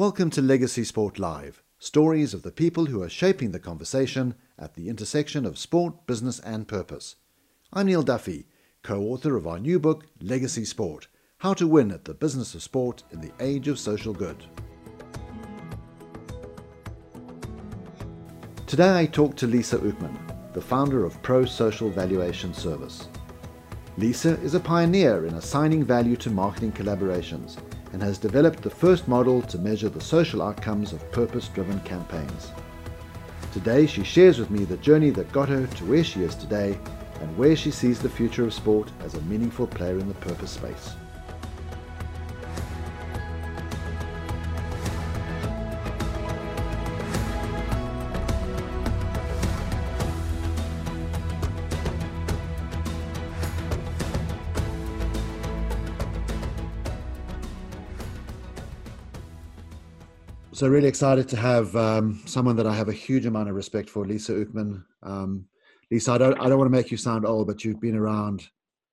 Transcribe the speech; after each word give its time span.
Welcome 0.00 0.30
to 0.30 0.40
Legacy 0.40 0.84
Sport 0.84 1.18
Live, 1.18 1.62
stories 1.78 2.32
of 2.32 2.40
the 2.40 2.50
people 2.50 2.86
who 2.86 3.02
are 3.02 3.08
shaping 3.10 3.50
the 3.50 3.58
conversation 3.58 4.34
at 4.58 4.72
the 4.72 4.88
intersection 4.88 5.44
of 5.44 5.58
sport, 5.58 6.06
business, 6.06 6.40
and 6.40 6.66
purpose. 6.66 7.16
I'm 7.70 7.84
Neill 7.84 8.02
Duffy, 8.02 8.46
co 8.82 9.02
author 9.02 9.36
of 9.36 9.46
our 9.46 9.58
new 9.58 9.78
book, 9.78 10.06
Legacy 10.22 10.64
Sport 10.64 11.08
How 11.40 11.52
to 11.52 11.66
Win 11.66 11.90
at 11.90 12.06
the 12.06 12.14
Business 12.14 12.54
of 12.54 12.62
Sport 12.62 13.02
in 13.10 13.20
the 13.20 13.30
Age 13.40 13.68
of 13.68 13.78
Social 13.78 14.14
Good. 14.14 14.42
Today 18.66 19.00
I 19.00 19.04
talk 19.04 19.36
to 19.36 19.46
Lesa 19.46 19.76
Ukman, 19.76 20.16
the 20.54 20.62
founder 20.62 21.04
of 21.04 21.20
Pro 21.20 21.44
Social 21.44 21.90
Valuation 21.90 22.54
Service. 22.54 23.06
Lisa 23.98 24.40
is 24.40 24.54
a 24.54 24.60
pioneer 24.60 25.26
in 25.26 25.34
assigning 25.34 25.84
value 25.84 26.16
to 26.16 26.30
marketing 26.30 26.72
collaborations 26.72 27.58
and 27.92 28.02
has 28.02 28.18
developed 28.18 28.62
the 28.62 28.70
first 28.70 29.08
model 29.08 29.42
to 29.42 29.58
measure 29.58 29.88
the 29.88 30.00
social 30.00 30.42
outcomes 30.42 30.92
of 30.92 31.12
purpose 31.12 31.48
driven 31.48 31.80
campaigns. 31.80 32.52
Today, 33.52 33.86
she 33.86 34.04
shares 34.04 34.38
with 34.38 34.50
me 34.50 34.64
the 34.64 34.76
journey 34.76 35.10
that 35.10 35.32
got 35.32 35.48
her 35.48 35.66
to 35.66 35.84
where 35.84 36.04
she 36.04 36.22
is 36.22 36.34
today 36.34 36.78
and 37.20 37.36
where 37.36 37.56
she 37.56 37.70
sees 37.70 38.00
the 38.00 38.08
future 38.08 38.44
of 38.44 38.54
sport 38.54 38.90
as 39.00 39.14
a 39.14 39.22
meaningful 39.22 39.66
player 39.66 39.98
in 39.98 40.08
the 40.08 40.14
purpose 40.14 40.52
space. 40.52 40.94
So 60.60 60.68
really 60.68 60.88
excited 60.88 61.26
to 61.30 61.38
have 61.38 61.74
um, 61.74 62.20
someone 62.26 62.54
that 62.56 62.66
I 62.66 62.74
have 62.74 62.90
a 62.90 62.92
huge 62.92 63.24
amount 63.24 63.48
of 63.48 63.54
respect 63.54 63.88
for, 63.88 64.04
Lesa 64.04 64.44
Ukman. 64.44 64.84
Um, 65.02 65.46
Lesa, 65.90 66.12
I 66.12 66.18
don't, 66.18 66.38
I 66.38 66.50
don't 66.50 66.58
want 66.58 66.70
to 66.70 66.76
make 66.76 66.90
you 66.90 66.98
sound 66.98 67.24
old, 67.24 67.46
but 67.46 67.64
you've 67.64 67.80
been 67.80 67.96
around 67.96 68.46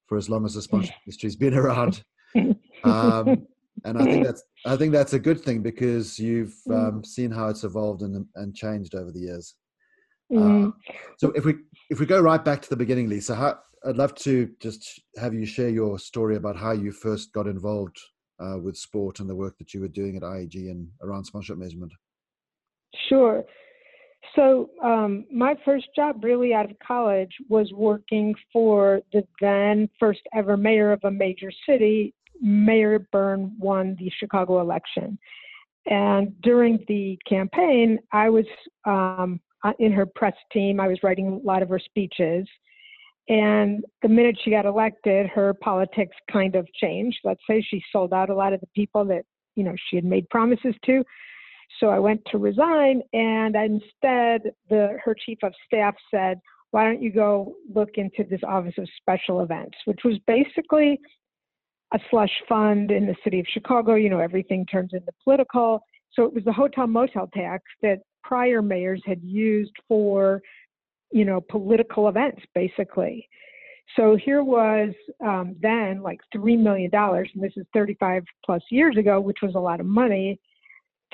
for 0.05 0.17
as 0.17 0.29
long 0.29 0.45
as 0.45 0.53
the 0.53 0.61
sponsorship 0.61 0.95
industry's 1.05 1.35
been 1.35 1.53
around, 1.53 2.05
um, 2.85 3.45
and 3.83 3.97
I 3.97 4.03
think 4.05 4.25
that's, 4.25 4.43
I 4.65 4.77
think 4.77 4.93
that's 4.93 5.11
a 5.11 5.19
good 5.19 5.41
thing 5.41 5.61
because 5.61 6.17
you've 6.17 6.55
mm. 6.69 6.87
um, 6.87 7.03
seen 7.03 7.31
how 7.31 7.49
it's 7.49 7.65
evolved 7.65 8.01
and, 8.01 8.25
and 8.35 8.55
changed 8.55 8.95
over 8.95 9.11
the 9.11 9.19
years. 9.19 9.55
Mm. 10.31 10.71
so 11.17 11.31
if 11.31 11.43
we, 11.43 11.55
if 11.89 11.99
we 11.99 12.05
go 12.05 12.21
right 12.21 12.45
back 12.45 12.61
to 12.61 12.69
the 12.69 12.77
beginning, 12.77 13.09
Lisa, 13.09 13.35
how, 13.35 13.59
I'd 13.85 13.97
love 13.97 14.15
to 14.15 14.49
just 14.61 15.01
have 15.17 15.33
you 15.33 15.45
share 15.45 15.67
your 15.67 15.99
story 15.99 16.37
about 16.37 16.55
how 16.55 16.71
you 16.71 16.93
first 16.93 17.33
got 17.33 17.45
involved 17.45 17.99
uh, 18.39 18.57
with 18.57 18.77
sport 18.77 19.19
and 19.19 19.29
the 19.29 19.35
work 19.35 19.57
that 19.57 19.73
you 19.73 19.81
were 19.81 19.87
doing 19.87 20.15
at 20.15 20.23
IEG 20.23 20.69
and 20.69 20.89
around 21.01 21.25
sponsorship 21.25 21.57
measurement? 21.57 21.93
Sure. 23.09 23.43
So, 24.35 24.69
um, 24.83 25.25
my 25.31 25.55
first 25.65 25.87
job 25.95 26.23
really 26.23 26.53
out 26.53 26.69
of 26.69 26.77
college 26.85 27.31
was 27.49 27.71
working 27.73 28.35
for 28.51 29.01
the 29.13 29.23
then 29.41 29.89
first 29.99 30.21
ever 30.33 30.57
mayor 30.57 30.91
of 30.91 30.99
a 31.03 31.11
major 31.11 31.51
city. 31.67 32.13
Mayor 32.41 32.99
Byrne 33.11 33.55
won 33.57 33.95
the 33.99 34.11
Chicago 34.19 34.59
election. 34.59 35.17
And 35.87 36.39
during 36.41 36.83
the 36.87 37.17
campaign, 37.27 37.99
I 38.11 38.29
was 38.29 38.45
um, 38.85 39.39
in 39.79 39.91
her 39.91 40.05
press 40.05 40.35
team. 40.51 40.79
I 40.79 40.87
was 40.87 40.99
writing 41.01 41.27
a 41.27 41.47
lot 41.47 41.63
of 41.63 41.69
her 41.69 41.79
speeches. 41.79 42.47
And 43.29 43.83
the 44.01 44.07
minute 44.07 44.37
she 44.43 44.51
got 44.51 44.65
elected, 44.65 45.27
her 45.27 45.53
politics 45.53 46.15
kind 46.31 46.55
of 46.55 46.67
changed. 46.73 47.17
Let's 47.23 47.41
say 47.49 47.61
she 47.61 47.83
sold 47.91 48.13
out 48.13 48.29
a 48.29 48.35
lot 48.35 48.53
of 48.53 48.61
the 48.61 48.67
people 48.75 49.03
that, 49.05 49.23
you 49.55 49.63
know, 49.63 49.75
she 49.89 49.97
had 49.97 50.05
made 50.05 50.29
promises 50.29 50.75
to. 50.85 51.03
So 51.79 51.89
I 51.89 51.99
went 51.99 52.21
to 52.31 52.37
resign 52.37 53.01
and 53.11 53.55
instead 53.55 54.53
the 54.69 54.97
her 55.03 55.13
chief 55.13 55.39
of 55.43 55.53
staff 55.65 55.95
said, 56.09 56.39
why 56.71 56.85
don't 56.85 57.01
you 57.01 57.11
go 57.11 57.55
look 57.73 57.91
into 57.95 58.23
this 58.29 58.41
office 58.47 58.75
of 58.77 58.87
special 58.97 59.41
events, 59.41 59.77
which 59.85 59.99
was 60.03 60.15
basically 60.27 60.99
a 61.93 61.99
slush 62.09 62.31
fund 62.47 62.91
in 62.91 63.05
the 63.05 63.15
city 63.23 63.39
of 63.39 63.45
Chicago. 63.53 63.95
You 63.95 64.09
know, 64.09 64.19
everything 64.19 64.65
turns 64.65 64.91
into 64.93 65.11
political. 65.23 65.81
So 66.13 66.23
it 66.23 66.33
was 66.33 66.43
the 66.43 66.53
hotel 66.53 66.87
motel 66.87 67.29
tax 67.33 67.63
that 67.81 67.99
prior 68.23 68.61
mayors 68.61 69.01
had 69.05 69.21
used 69.23 69.73
for 69.87 70.41
you 71.11 71.25
know, 71.25 71.41
political 71.41 72.09
events, 72.09 72.41
basically. 72.53 73.27
So 73.95 74.17
here 74.17 74.43
was 74.43 74.93
um, 75.25 75.55
then 75.61 76.01
like 76.01 76.19
$3 76.35 76.59
million, 76.59 76.89
and 76.93 77.43
this 77.43 77.53
is 77.55 77.65
35 77.73 78.23
plus 78.45 78.61
years 78.69 78.97
ago, 78.97 79.19
which 79.19 79.37
was 79.41 79.55
a 79.55 79.59
lot 79.59 79.79
of 79.79 79.85
money, 79.85 80.39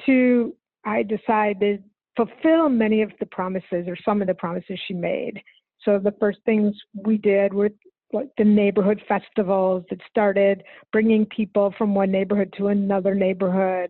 to, 0.05 0.55
I 0.83 1.03
decided, 1.03 1.83
fulfill 2.15 2.69
many 2.69 3.01
of 3.01 3.11
the 3.19 3.25
promises 3.27 3.87
or 3.87 3.95
some 4.03 4.21
of 4.21 4.27
the 4.27 4.33
promises 4.33 4.79
she 4.87 4.93
made. 4.93 5.41
So 5.83 5.99
the 5.99 6.13
first 6.19 6.39
things 6.45 6.75
we 6.95 7.17
did 7.17 7.53
were 7.53 7.69
like 8.11 8.29
the 8.37 8.43
neighborhood 8.43 9.01
festivals 9.07 9.83
that 9.89 9.99
started 10.09 10.63
bringing 10.91 11.25
people 11.25 11.73
from 11.77 11.95
one 11.95 12.11
neighborhood 12.11 12.53
to 12.57 12.67
another 12.67 13.15
neighborhood, 13.15 13.89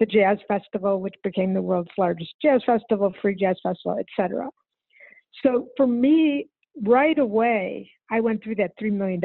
the 0.00 0.06
jazz 0.06 0.38
festival, 0.46 1.00
which 1.00 1.14
became 1.22 1.52
the 1.52 1.62
world's 1.62 1.90
largest 1.98 2.34
jazz 2.40 2.62
festival, 2.64 3.12
free 3.20 3.34
jazz 3.34 3.56
festival, 3.62 3.98
etc. 3.98 4.48
So 5.42 5.68
for 5.76 5.86
me, 5.86 6.48
right 6.82 7.18
away, 7.18 7.90
I 8.10 8.20
went 8.20 8.42
through 8.42 8.56
that 8.56 8.78
$3 8.80 8.92
million, 8.92 9.20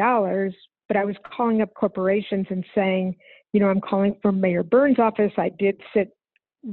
but 0.87 0.97
I 0.97 1.05
was 1.05 1.15
calling 1.35 1.61
up 1.61 1.73
corporations 1.73 2.47
and 2.49 2.65
saying, 2.73 3.15
you 3.53 3.59
know, 3.59 3.67
I'm 3.67 3.81
calling 3.81 4.15
from 4.21 4.39
Mayor 4.39 4.63
Byrne's 4.63 4.99
office. 4.99 5.31
I 5.37 5.49
did 5.57 5.79
sit 5.93 6.15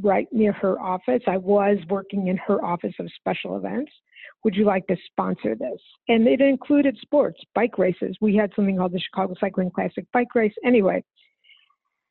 right 0.02 0.26
near 0.32 0.52
her 0.52 0.80
office. 0.80 1.22
I 1.26 1.36
was 1.36 1.78
working 1.88 2.28
in 2.28 2.36
her 2.38 2.64
office 2.64 2.94
of 2.98 3.08
special 3.16 3.56
events. 3.56 3.92
Would 4.44 4.54
you 4.54 4.64
like 4.64 4.86
to 4.88 4.96
sponsor 5.06 5.54
this? 5.54 5.80
And 6.08 6.26
it 6.26 6.40
included 6.40 6.96
sports, 7.00 7.40
bike 7.54 7.78
races. 7.78 8.16
We 8.20 8.36
had 8.36 8.52
something 8.54 8.76
called 8.76 8.92
the 8.92 9.00
Chicago 9.00 9.34
Cycling 9.40 9.70
Classic 9.70 10.04
bike 10.12 10.34
race. 10.34 10.52
Anyway, 10.64 11.04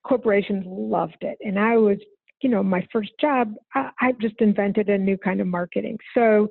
corporations 0.03 0.63
loved 0.67 1.17
it. 1.21 1.37
And 1.41 1.59
I 1.59 1.77
was, 1.77 1.97
you 2.41 2.49
know, 2.49 2.63
my 2.63 2.87
first 2.91 3.11
job, 3.19 3.53
I, 3.73 3.89
I 3.99 4.11
just 4.21 4.35
invented 4.39 4.89
a 4.89 4.97
new 4.97 5.17
kind 5.17 5.41
of 5.41 5.47
marketing. 5.47 5.97
So 6.13 6.49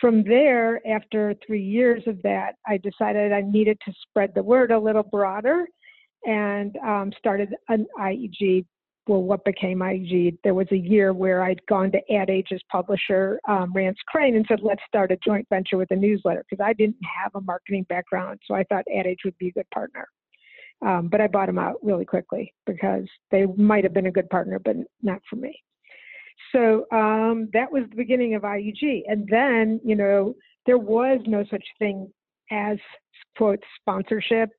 from 0.00 0.24
there, 0.24 0.80
after 0.86 1.34
three 1.46 1.62
years 1.62 2.02
of 2.06 2.20
that, 2.22 2.54
I 2.66 2.78
decided 2.78 3.32
I 3.32 3.42
needed 3.42 3.78
to 3.86 3.92
spread 4.08 4.32
the 4.34 4.42
word 4.42 4.70
a 4.70 4.78
little 4.78 5.02
broader 5.02 5.66
and 6.24 6.76
um, 6.84 7.12
started 7.18 7.54
an 7.68 7.86
IEG. 7.98 8.64
Well, 9.06 9.22
what 9.22 9.44
became 9.44 9.80
IEG? 9.80 10.38
There 10.42 10.54
was 10.54 10.66
a 10.72 10.76
year 10.76 11.12
where 11.12 11.42
I'd 11.42 11.64
gone 11.66 11.92
to 11.92 12.12
Ad 12.12 12.30
Age's 12.30 12.62
publisher, 12.72 13.38
um, 13.46 13.72
Rance 13.74 13.98
Crain, 14.08 14.34
and 14.34 14.46
said, 14.48 14.60
let's 14.62 14.82
start 14.88 15.12
a 15.12 15.18
joint 15.24 15.46
venture 15.50 15.76
with 15.76 15.90
a 15.90 15.96
newsletter 15.96 16.44
because 16.48 16.64
I 16.64 16.72
didn't 16.72 16.96
have 17.22 17.32
a 17.34 17.40
marketing 17.42 17.84
background. 17.88 18.40
So 18.46 18.54
I 18.54 18.64
thought 18.64 18.84
Ad 18.96 19.06
Age 19.06 19.20
would 19.24 19.36
be 19.38 19.48
a 19.48 19.52
good 19.52 19.70
partner. 19.72 20.08
Um, 20.84 21.08
but 21.08 21.20
I 21.20 21.28
bought 21.28 21.46
them 21.46 21.58
out 21.58 21.76
really 21.82 22.04
quickly 22.04 22.52
because 22.66 23.04
they 23.30 23.46
might 23.46 23.84
have 23.84 23.94
been 23.94 24.06
a 24.06 24.12
good 24.12 24.28
partner, 24.28 24.58
but 24.58 24.76
not 25.02 25.20
for 25.30 25.36
me. 25.36 25.62
So 26.54 26.86
um, 26.92 27.48
that 27.52 27.70
was 27.70 27.82
the 27.90 27.96
beginning 27.96 28.34
of 28.34 28.42
IEG. 28.42 29.02
And 29.06 29.26
then, 29.28 29.80
you 29.84 29.96
know, 29.96 30.34
there 30.66 30.78
was 30.78 31.20
no 31.26 31.44
such 31.50 31.64
thing 31.78 32.10
as, 32.50 32.78
quote, 33.36 33.58
sponsorship. 33.80 34.50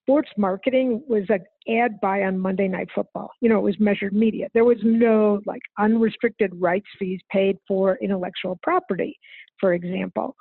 Sports 0.00 0.30
marketing 0.38 1.02
was 1.08 1.24
an 1.28 1.44
ad 1.68 2.00
buy 2.00 2.22
on 2.22 2.38
Monday 2.38 2.68
Night 2.68 2.88
Football. 2.94 3.30
You 3.40 3.48
know, 3.48 3.58
it 3.58 3.62
was 3.62 3.80
measured 3.80 4.12
media. 4.12 4.48
There 4.54 4.64
was 4.64 4.78
no 4.82 5.40
like 5.44 5.62
unrestricted 5.78 6.52
rights 6.54 6.86
fees 6.98 7.20
paid 7.30 7.56
for 7.66 7.98
intellectual 8.00 8.58
property, 8.62 9.18
for 9.60 9.74
example. 9.74 10.36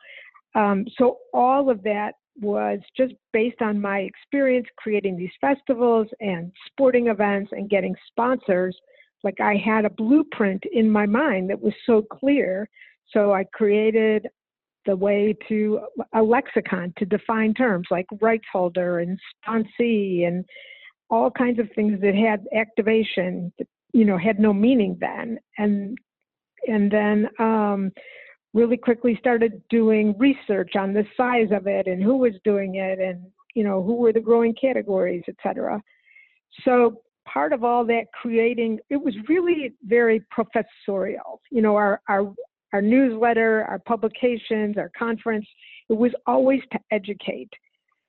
Um, 0.54 0.86
so 0.98 1.18
all 1.34 1.70
of 1.70 1.82
that 1.84 2.14
was 2.40 2.80
just 2.96 3.14
based 3.34 3.62
on 3.62 3.80
my 3.80 4.00
experience 4.00 4.68
creating 4.78 5.18
these 5.18 5.32
festivals 5.40 6.08
and 6.20 6.52
sporting 6.68 7.08
events 7.08 7.52
and 7.52 7.70
getting 7.70 7.96
sponsors 8.08 8.76
like 9.24 9.40
I 9.40 9.56
had 9.56 9.86
a 9.86 9.90
blueprint 9.90 10.64
in 10.72 10.90
my 10.90 11.06
mind 11.06 11.50
that 11.50 11.62
was 11.62 11.74
so 11.86 12.02
clear. 12.02 12.70
So 13.14 13.34
I 13.34 13.44
created 13.54 14.28
the 14.86 14.96
way 14.96 15.36
to 15.48 15.82
a 16.14 16.22
lexicon 16.22 16.94
to 16.98 17.06
define 17.06 17.54
terms 17.54 17.88
like 17.92 18.08
rights 18.20 18.48
holder 18.52 19.00
and 19.00 19.20
sponsee 19.46 20.28
and 20.28 20.44
all 21.10 21.30
kinds 21.30 21.60
of 21.60 21.70
things 21.76 22.00
that 22.02 22.16
had 22.16 22.46
activation 22.56 23.52
that 23.60 23.68
you 23.94 24.06
know 24.06 24.18
had 24.18 24.40
no 24.40 24.54
meaning 24.54 24.98
then 25.00 25.38
and 25.58 25.98
and 26.68 26.92
then 26.92 27.28
um, 27.40 27.92
really 28.54 28.78
quickly 28.78 29.16
started 29.20 29.62
doing 29.70 30.16
research 30.18 30.76
on 30.76 30.94
the 30.94 31.06
size 31.16 31.50
of 31.52 31.68
it 31.68 31.88
and 31.88 32.02
who 32.02 32.18
was 32.18 32.34
doing 32.44 32.76
it 32.76 33.00
and 33.00 33.22
you 33.54 33.64
know 33.64 33.84
who 33.84 33.96
were 33.96 34.14
the 34.14 34.20
growing 34.20 34.56
categories 34.60 35.24
etc 35.28 35.80
so 36.64 37.02
part 37.32 37.54
of 37.54 37.64
all 37.64 37.86
that 37.86 38.06
creating, 38.20 38.80
it 38.90 38.98
was 38.98 39.14
really 39.28 39.74
very 39.84 40.24
professorial. 40.30 41.42
You 41.50 41.62
know, 41.62 41.76
our, 41.76 42.02
our, 42.10 42.34
our 42.74 42.82
newsletter, 42.82 43.66
our 43.70 43.80
publications, 43.80 44.78
our 44.78 44.92
conference, 44.98 45.46
it 45.90 45.98
was 45.98 46.12
always 46.26 46.62
to 46.72 46.80
educate. 46.92 47.50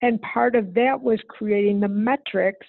And 0.03 0.21
part 0.23 0.55
of 0.55 0.75
that 0.75 1.01
was 1.01 1.21
creating 1.29 1.81
the 1.81 1.89
metrics 1.89 2.67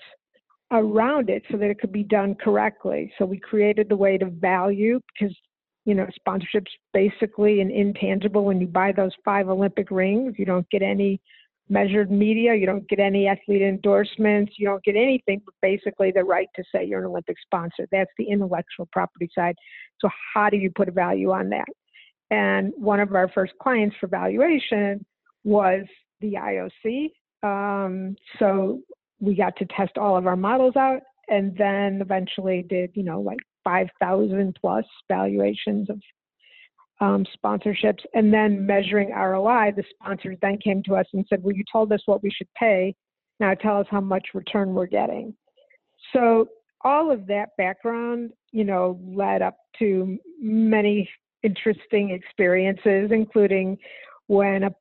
around 0.71 1.29
it 1.29 1.43
so 1.51 1.57
that 1.57 1.69
it 1.69 1.79
could 1.79 1.91
be 1.91 2.03
done 2.03 2.35
correctly. 2.35 3.11
So 3.17 3.25
we 3.25 3.39
created 3.39 3.89
the 3.89 3.95
way 3.95 4.17
to 4.17 4.25
value 4.25 4.99
because 5.13 5.35
you 5.85 5.93
know 5.93 6.07
sponsorships 6.25 6.69
basically 6.93 7.61
an 7.61 7.69
intangible. 7.69 8.45
When 8.45 8.61
you 8.61 8.67
buy 8.67 8.91
those 8.91 9.11
five 9.23 9.49
Olympic 9.49 9.91
rings, 9.91 10.35
you 10.37 10.45
don't 10.45 10.69
get 10.69 10.81
any 10.81 11.19
measured 11.69 12.11
media, 12.11 12.53
you 12.55 12.65
don't 12.65 12.87
get 12.89 12.99
any 12.99 13.27
athlete 13.27 13.61
endorsements, 13.61 14.53
you 14.57 14.67
don't 14.67 14.83
get 14.83 14.95
anything 14.95 15.41
but 15.45 15.53
basically 15.61 16.11
the 16.11 16.23
right 16.23 16.49
to 16.55 16.63
say 16.73 16.85
you're 16.85 16.99
an 16.99 17.05
Olympic 17.05 17.37
sponsor. 17.41 17.87
That's 17.91 18.11
the 18.17 18.25
intellectual 18.25 18.87
property 18.91 19.29
side. 19.33 19.55
So 19.99 20.09
how 20.33 20.49
do 20.49 20.57
you 20.57 20.71
put 20.75 20.89
a 20.89 20.91
value 20.91 21.31
on 21.31 21.49
that? 21.49 21.67
And 22.31 22.73
one 22.77 22.99
of 22.99 23.13
our 23.13 23.29
first 23.29 23.53
clients 23.61 23.95
for 23.99 24.07
valuation 24.07 25.05
was 25.43 25.85
the 26.19 26.33
IOC. 26.33 27.11
Um, 27.43 28.15
so 28.39 28.81
we 29.19 29.35
got 29.35 29.55
to 29.57 29.65
test 29.65 29.97
all 29.97 30.17
of 30.17 30.27
our 30.27 30.35
models 30.35 30.75
out 30.75 31.01
and 31.29 31.55
then 31.57 31.99
eventually 32.01 32.65
did, 32.67 32.91
you 32.93 33.03
know, 33.03 33.21
like 33.21 33.39
5,000 33.63 34.57
plus 34.59 34.85
valuations 35.09 35.89
of 35.89 36.01
um, 37.01 37.25
sponsorships. 37.43 37.99
And 38.13 38.33
then 38.33 38.65
measuring 38.65 39.09
ROI, 39.09 39.73
the 39.75 39.83
sponsors 39.89 40.37
then 40.41 40.57
came 40.63 40.83
to 40.83 40.95
us 40.95 41.05
and 41.13 41.25
said, 41.29 41.43
Well, 41.43 41.55
you 41.55 41.63
told 41.71 41.91
us 41.91 42.01
what 42.05 42.23
we 42.23 42.31
should 42.31 42.51
pay. 42.57 42.95
Now 43.39 43.53
tell 43.53 43.79
us 43.79 43.87
how 43.89 44.01
much 44.01 44.29
return 44.33 44.73
we're 44.73 44.85
getting. 44.85 45.33
So 46.11 46.47
all 46.83 47.11
of 47.11 47.27
that 47.27 47.49
background, 47.57 48.31
you 48.51 48.63
know, 48.63 48.99
led 49.03 49.41
up 49.41 49.57
to 49.79 50.17
many 50.39 51.09
interesting 51.41 52.11
experiences, 52.11 53.09
including 53.11 53.77
when 54.27 54.63
a 54.63 54.71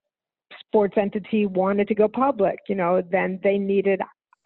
sports 0.67 0.95
entity 0.97 1.47
wanted 1.47 1.89
to 1.89 1.95
go 1.95 2.09
public, 2.09 2.59
you 2.69 2.75
know, 2.75 3.03
then 3.11 3.41
they 3.43 3.59
needed 3.59 4.01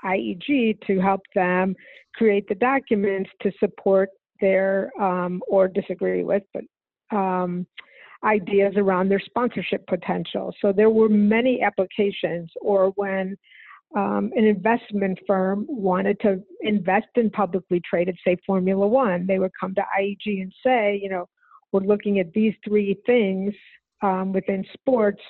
IEG 0.04 0.80
to 0.86 1.00
help 1.00 1.20
them 1.34 1.74
create 2.14 2.48
the 2.48 2.54
documents 2.54 3.30
to 3.42 3.50
support 3.58 4.10
their 4.40 4.90
um, 5.00 5.42
or 5.48 5.68
disagree 5.68 6.22
with, 6.22 6.42
but 6.52 6.64
um, 7.10 7.66
ideas 8.24 8.74
around 8.76 9.08
their 9.08 9.20
sponsorship 9.20 9.86
potential. 9.86 10.54
So 10.60 10.72
there 10.72 10.90
were 10.90 11.08
many 11.08 11.62
applications, 11.62 12.50
or 12.60 12.90
when 12.96 13.36
um, 13.94 14.32
an 14.34 14.44
investment 14.44 15.18
firm 15.26 15.64
wanted 15.68 16.18
to 16.20 16.42
invest 16.62 17.06
in 17.14 17.30
publicly 17.30 17.80
traded, 17.88 18.18
say 18.24 18.36
Formula 18.44 18.86
One, 18.86 19.26
they 19.26 19.38
would 19.38 19.52
come 19.58 19.74
to 19.74 19.84
IEG 19.98 20.42
and 20.42 20.52
say, 20.64 20.98
you 21.00 21.08
know, 21.08 21.28
we're 21.72 21.80
looking 21.80 22.18
at 22.18 22.32
these 22.32 22.54
three 22.66 22.96
things 23.06 23.54
um, 24.02 24.32
within 24.32 24.64
sports. 24.72 25.20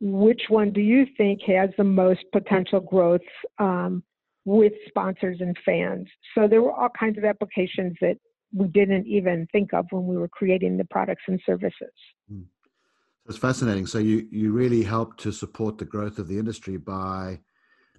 Which 0.00 0.42
one 0.48 0.72
do 0.72 0.80
you 0.80 1.06
think 1.16 1.42
has 1.42 1.70
the 1.76 1.84
most 1.84 2.20
potential 2.32 2.80
growth 2.80 3.20
um, 3.58 4.02
with 4.44 4.72
sponsors 4.88 5.38
and 5.40 5.56
fans? 5.64 6.08
So 6.34 6.48
there 6.48 6.62
were 6.62 6.72
all 6.72 6.88
kinds 6.98 7.18
of 7.18 7.24
applications 7.24 7.96
that 8.00 8.16
we 8.52 8.68
didn't 8.68 9.06
even 9.06 9.46
think 9.52 9.72
of 9.72 9.86
when 9.90 10.06
we 10.06 10.16
were 10.16 10.28
creating 10.28 10.76
the 10.76 10.84
products 10.84 11.22
and 11.28 11.40
services. 11.46 11.92
Mm. 12.32 12.44
It's 13.28 13.38
fascinating. 13.38 13.86
So 13.86 13.98
you 13.98 14.26
you 14.30 14.52
really 14.52 14.82
helped 14.82 15.20
to 15.20 15.32
support 15.32 15.78
the 15.78 15.84
growth 15.84 16.18
of 16.18 16.26
the 16.26 16.38
industry 16.38 16.76
by 16.76 17.40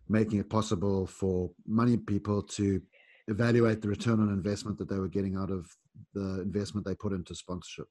making 0.10 0.40
it 0.40 0.50
possible 0.50 1.08
for 1.08 1.52
money 1.66 1.96
people 1.96 2.42
to 2.42 2.82
evaluate 3.28 3.82
the 3.82 3.88
return 3.88 4.20
on 4.20 4.30
investment 4.30 4.78
that 4.80 4.90
they 4.90 5.00
were 5.00 5.08
getting 5.08 5.38
out 5.38 5.50
of 5.50 5.66
the 6.14 6.42
investment 6.42 6.86
they 6.86 6.96
put 6.96 7.14
into 7.14 7.34
sponsorship. 7.34 7.88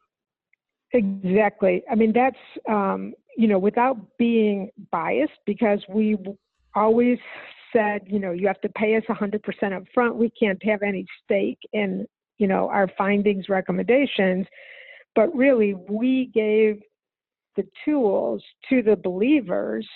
Exactly. 0.93 1.83
I 1.91 1.95
mean, 1.95 2.13
that's 2.13 2.37
um, 2.69 3.15
you 3.37 3.49
know, 3.49 3.59
without 3.59 3.97
being 4.19 4.71
biased, 4.91 5.41
because 5.47 5.83
we 5.89 6.17
always 6.75 7.19
said, 7.73 8.03
you 8.07 8.19
know, 8.19 8.33
you 8.33 8.47
have 8.47 8.61
to 8.61 8.69
pay 8.71 8.97
us 8.97 9.05
100% 9.09 9.73
up 9.73 9.85
front. 9.95 10.17
We 10.17 10.31
can't 10.31 10.63
have 10.65 10.83
any 10.83 11.07
stake 11.25 11.59
in 11.73 12.07
you 12.41 12.47
know, 12.47 12.69
our 12.71 12.89
findings, 12.97 13.51
recommendations, 13.51 14.47
but 15.15 15.35
really 15.37 15.75
we 15.75 16.31
gave 16.33 16.81
the 17.57 17.65
tools 17.85 18.43
to 18.71 18.83
the 18.83 18.97
believers 18.97 19.87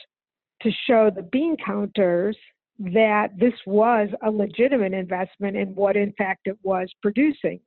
to 0.60 0.70
show 0.86 1.10
the 1.10 1.22
bean 1.22 1.56
counters 1.64 2.36
that 2.78 3.28
this 3.38 3.54
was 3.66 4.08
a 4.22 4.30
legitimate 4.30 4.92
investment 4.92 5.56
in 5.56 5.74
what 5.74 5.96
in 5.96 6.12
fact 6.18 6.42
it 6.44 6.58
was 6.62 6.88
producing. 7.00 7.60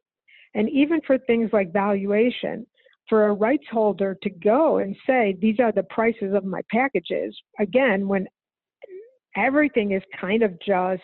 And 0.54 0.70
even 0.70 1.02
for 1.08 1.18
things 1.18 1.50
like 1.52 1.74
valuation, 1.74 2.68
for 3.10 3.28
a 3.28 3.34
rights 3.34 3.66
holder 3.72 4.16
to 4.22 4.30
go 4.30 4.78
and 4.78 4.96
say, 5.08 5.38
these 5.42 5.60
are 5.60 5.72
the 5.72 5.84
prices 5.84 6.34
of 6.36 6.46
my 6.46 6.62
packages, 6.70 7.36
again, 7.60 8.08
when 8.08 8.28
everything 9.36 9.94
is 9.94 10.04
kind 10.20 10.44
of 10.44 10.52
just 10.60 11.02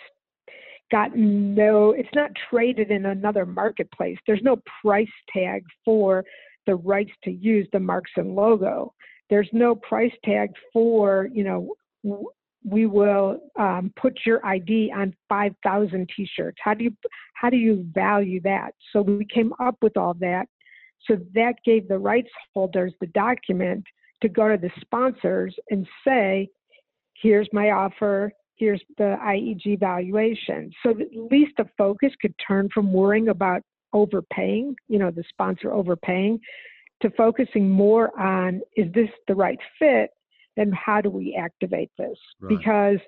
got 0.92 1.16
no, 1.16 1.92
it's 1.92 2.14
not 2.14 2.32
traded 2.50 2.92
in 2.92 3.06
another 3.06 3.46
marketplace. 3.46 4.18
There's 4.28 4.44
no 4.44 4.62
price 4.82 5.08
tag 5.32 5.64
for 5.84 6.24
the 6.66 6.76
rights 6.76 7.12
to 7.24 7.32
use 7.32 7.68
the 7.74 7.80
marks 7.80 8.12
and 8.16 8.36
logo. 8.36 8.94
There's 9.30 9.50
no 9.52 9.76
price 9.76 10.14
tag 10.24 10.52
for, 10.72 11.30
you 11.34 11.44
know, 11.44 12.28
we 12.66 12.86
will 12.86 13.40
um, 13.60 13.92
put 14.00 14.20
your 14.26 14.46
ID 14.46 14.92
on 14.96 15.14
5,000 15.30 16.10
T-shirts. 16.16 16.58
How 16.64 16.74
do 16.74 16.84
you 16.84 16.96
how 17.34 17.50
do 17.50 17.58
you 17.58 17.86
value 17.94 18.40
that? 18.42 18.74
So 18.92 19.02
we 19.02 19.26
came 19.26 19.54
up 19.60 19.76
with 19.82 19.98
all 19.98 20.14
that. 20.22 20.46
So 21.08 21.18
that 21.34 21.56
gave 21.66 21.90
the 21.90 21.98
rights 21.98 22.30
holders 22.54 22.94
the 23.02 23.08
document 23.08 23.84
to 24.22 24.30
go 24.30 24.48
to 24.48 24.58
the 24.58 24.72
sponsors 24.80 25.54
and 25.70 25.86
say, 26.08 26.48
"Here's 27.22 27.50
my 27.52 27.72
offer 27.72 28.32
here's 28.64 28.82
the 28.98 29.18
IEG 29.22 29.78
valuation. 29.78 30.72
So 30.84 30.92
at 30.92 31.32
least 31.32 31.52
the 31.58 31.66
focus 31.78 32.12
could 32.22 32.34
turn 32.48 32.70
from 32.74 32.94
worrying 32.94 33.28
about 33.28 33.62
overpaying, 33.92 34.76
you 34.88 35.00
know, 35.00 35.12
the 35.12 35.24
sponsor 35.28 35.74
overpaying, 35.74 36.40
to 37.02 37.10
focusing 37.12 37.70
more 37.70 38.18
on 38.18 38.62
is 38.78 38.92
this 38.94 39.10
the 39.28 39.36
right 39.36 39.60
fit 39.78 40.12
and 40.56 40.74
how 40.74 41.02
do 41.02 41.10
we 41.10 41.36
activate 41.38 41.92
this? 41.98 42.18
Right. 42.40 42.58
Because 42.58 43.00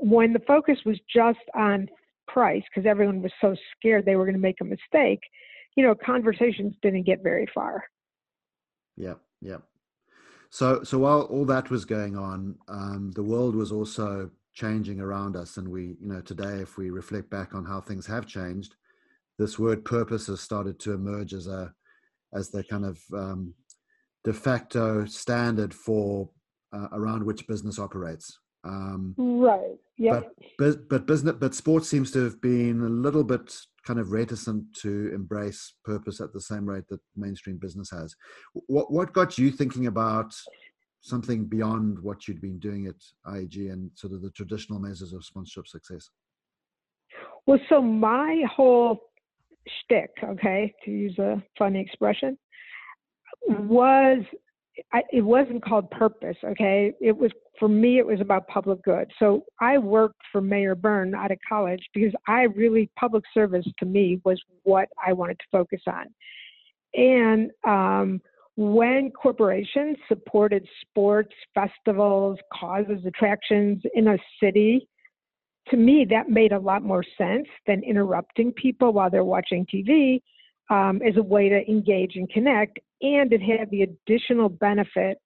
when 0.00 0.32
the 0.32 0.42
focus 0.46 0.78
was 0.86 0.98
just 1.12 1.40
on 1.54 1.88
price, 2.28 2.62
because 2.72 2.88
everyone 2.88 3.20
was 3.20 3.32
so 3.40 3.56
scared 3.76 4.06
they 4.06 4.14
were 4.14 4.24
going 4.24 4.34
to 4.34 4.40
make 4.40 4.60
a 4.60 4.64
mistake, 4.64 5.20
you 5.76 5.84
know, 5.84 5.94
conversations 5.94 6.74
didn't 6.82 7.02
get 7.02 7.22
very 7.22 7.48
far. 7.52 7.82
Yeah, 8.96 9.14
yeah. 9.40 9.58
So, 10.50 10.84
so 10.84 10.98
while 10.98 11.22
all 11.22 11.44
that 11.46 11.70
was 11.70 11.84
going 11.84 12.16
on, 12.16 12.56
um, 12.68 13.12
the 13.14 13.22
world 13.22 13.56
was 13.56 13.72
also 13.72 14.30
changing 14.60 15.00
around 15.00 15.36
us. 15.36 15.56
And 15.56 15.68
we 15.68 15.82
you 16.00 16.08
know 16.12 16.20
today 16.20 16.56
if 16.66 16.76
we 16.76 16.90
reflect 16.90 17.30
back 17.30 17.54
on 17.54 17.64
how 17.64 17.80
things 17.80 18.06
have 18.06 18.26
changed 18.26 18.74
this 19.40 19.58
word 19.58 19.86
purpose 19.86 20.26
has 20.26 20.40
started 20.42 20.78
to 20.78 20.92
emerge 20.92 21.32
as 21.32 21.46
a 21.46 21.72
as 22.34 22.50
the 22.50 22.62
kind 22.64 22.84
of 22.84 22.98
um, 23.14 23.54
de 24.22 24.34
facto 24.34 25.06
standard 25.06 25.72
for 25.72 26.28
uh, 26.74 26.88
around 26.92 27.24
which 27.24 27.48
business 27.48 27.78
operates. 27.78 28.38
Um, 28.62 29.14
right. 29.16 29.78
Yeah 29.96 30.20
but, 30.58 30.88
but 30.90 31.06
business 31.06 31.36
but 31.40 31.54
sports 31.54 31.88
seems 31.88 32.10
to 32.12 32.22
have 32.22 32.40
been 32.40 32.82
a 32.82 32.88
little 32.88 33.24
bit 33.24 33.54
kind 33.86 33.98
of 33.98 34.12
reticent 34.12 34.62
to 34.74 35.10
embrace 35.14 35.72
purpose 35.84 36.20
at 36.20 36.34
the 36.34 36.40
same 36.40 36.68
rate 36.68 36.84
that 36.90 37.00
mainstream 37.16 37.56
business 37.56 37.90
has. 37.90 38.14
What 38.66 38.92
what 38.92 39.14
got 39.14 39.38
you 39.38 39.50
thinking 39.50 39.86
about 39.86 40.34
something 41.00 41.44
beyond 41.44 41.98
what 41.98 42.28
you'd 42.28 42.40
been 42.40 42.58
doing 42.58 42.86
at 42.86 42.94
IEG 43.26 43.72
and 43.72 43.90
sort 43.94 44.12
of 44.12 44.22
the 44.22 44.30
traditional 44.30 44.78
measures 44.78 45.12
of 45.12 45.24
sponsorship 45.24 45.66
success? 45.66 46.10
Well, 47.46 47.58
so 47.68 47.80
my 47.80 48.42
whole 48.54 49.00
shtick, 49.66 50.10
okay, 50.22 50.74
to 50.84 50.90
use 50.90 51.18
a 51.18 51.42
funny 51.58 51.80
expression, 51.80 52.38
was 53.48 54.22
it 55.12 55.22
wasn't 55.22 55.64
called 55.64 55.90
purpose, 55.90 56.36
okay? 56.44 56.92
It 57.00 57.16
was 57.16 57.30
for 57.58 57.68
me. 57.68 57.98
It 57.98 58.06
was 58.06 58.20
about 58.20 58.46
public 58.48 58.82
good. 58.82 59.10
So 59.18 59.44
I 59.60 59.78
worked 59.78 60.20
for 60.32 60.40
Mayor 60.40 60.74
Byrne 60.74 61.14
out 61.14 61.30
of 61.30 61.38
college 61.46 61.82
because 61.92 62.12
I 62.26 62.42
really 62.42 62.90
public 62.98 63.24
service 63.34 63.66
to 63.78 63.86
me 63.86 64.20
was 64.24 64.40
what 64.62 64.88
I 65.04 65.12
wanted 65.12 65.38
to 65.40 65.44
focus 65.52 65.82
on, 65.86 66.06
and 66.94 67.50
um, 67.66 68.20
when 68.56 69.10
corporations 69.10 69.96
supported 70.08 70.66
sports, 70.80 71.32
festivals, 71.54 72.38
causes, 72.52 73.04
attractions 73.06 73.82
in 73.94 74.08
a 74.08 74.18
city, 74.42 74.88
to 75.68 75.76
me, 75.76 76.06
that 76.10 76.28
made 76.28 76.52
a 76.52 76.58
lot 76.58 76.82
more 76.82 77.04
sense 77.16 77.46
than 77.66 77.82
interrupting 77.82 78.52
people 78.52 78.92
while 78.92 79.10
they're 79.10 79.24
watching 79.24 79.66
TV 79.66 80.20
um, 80.68 81.00
as 81.06 81.16
a 81.16 81.22
way 81.22 81.48
to 81.48 81.68
engage 81.68 82.16
and 82.16 82.28
connect. 82.30 82.78
And 83.02 83.32
it 83.32 83.40
had 83.40 83.70
the 83.70 83.82
additional 83.82 84.48
benefit 84.48 85.18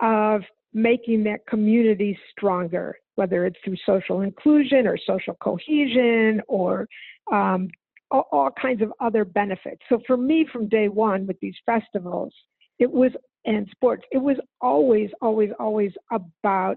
of 0.00 0.42
making 0.72 1.24
that 1.24 1.46
community 1.46 2.18
stronger, 2.30 2.96
whether 3.14 3.46
it's 3.46 3.58
through 3.64 3.76
social 3.86 4.22
inclusion 4.22 4.86
or 4.86 4.98
social 5.06 5.34
cohesion 5.34 6.40
or 6.48 6.88
um, 7.32 7.68
all, 8.10 8.26
all 8.32 8.50
kinds 8.60 8.82
of 8.82 8.92
other 9.00 9.24
benefits. 9.24 9.80
So 9.88 10.00
for 10.06 10.16
me, 10.16 10.46
from 10.52 10.68
day 10.68 10.88
one 10.88 11.26
with 11.26 11.38
these 11.40 11.54
festivals, 11.64 12.32
it 12.78 12.90
was 12.90 13.12
and 13.44 13.68
sports 13.70 14.02
it 14.10 14.18
was 14.18 14.36
always 14.60 15.10
always 15.20 15.50
always 15.58 15.92
about 16.12 16.76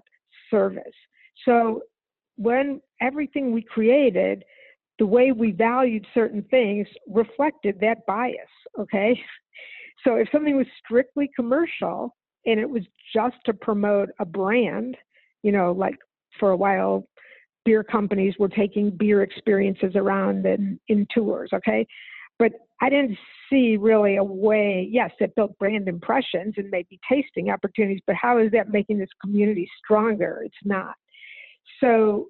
service 0.52 0.84
so 1.46 1.82
when 2.38 2.82
everything 3.02 3.52
we 3.52 3.62
created 3.62 4.44
the 5.00 5.06
way 5.06 5.32
we 5.32 5.52
valued 5.52 6.06
certain 6.14 6.44
things 6.50 6.88
reflected 7.08 7.80
that 7.82 8.06
bias. 8.06 8.38
Okay. 8.80 9.20
So 10.04 10.14
if 10.18 10.30
something 10.32 10.56
was 10.56 10.68
strictly 10.86 11.28
commercial 11.36 12.16
and 12.46 12.60
it 12.60 12.70
was 12.70 12.84
just 13.16 13.36
to 13.46 13.54
promote 13.54 14.10
a 14.20 14.26
brand, 14.26 14.96
you 15.42 15.52
know, 15.52 15.72
like 15.72 15.96
for 16.40 16.52
a 16.52 16.56
while, 16.56 17.08
beer 17.66 17.84
companies 17.84 18.36
were 18.38 18.48
taking 18.48 18.92
beer 18.92 19.24
experiences 19.24 19.94
around 19.96 20.46
in, 20.46 20.80
in 20.88 21.08
tours. 21.12 21.50
Okay. 21.52 21.86
But 22.40 22.54
I 22.82 22.90
didn't 22.90 23.18
see 23.50 23.78
really 23.78 24.18
a 24.18 24.24
way, 24.24 24.88
yes, 24.90 25.12
it 25.20 25.36
built 25.36 25.58
brand 25.58 25.88
impressions 25.88 26.54
and 26.58 26.70
maybe 26.70 27.00
tasting 27.10 27.50
opportunities, 27.50 28.02
but 28.06 28.16
how 28.16 28.38
is 28.38 28.52
that 28.52 28.70
making 28.70 29.00
this 29.00 29.10
community 29.22 29.68
stronger? 29.84 30.42
It's 30.46 30.56
not. 30.64 30.94
So 31.80 32.28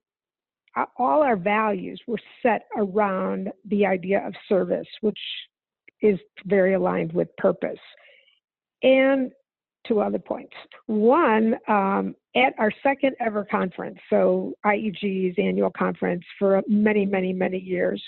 all 0.98 1.24
our 1.24 1.36
values 1.36 2.00
were 2.08 2.20
set 2.42 2.64
around 2.78 3.52
the 3.66 3.86
idea 3.86 4.26
of 4.26 4.34
service, 4.48 4.88
which 5.02 5.20
is 6.02 6.20
very 6.46 6.76
aligned 6.76 7.12
with 7.12 7.36
purpose. 7.38 7.80
And 8.84 9.32
two 9.88 10.02
other 10.02 10.20
points. 10.20 10.54
One, 10.88 11.56
um, 11.68 12.16
at 12.36 12.54
our 12.60 12.72
second 12.84 13.16
ever 13.20 13.46
conference, 13.46 13.98
so 14.10 14.54
IEG's 14.66 15.36
annual 15.38 15.72
conference 15.72 16.24
for 16.38 16.62
many, 16.68 17.06
many, 17.06 17.34
many 17.34 17.58
years, 17.58 18.04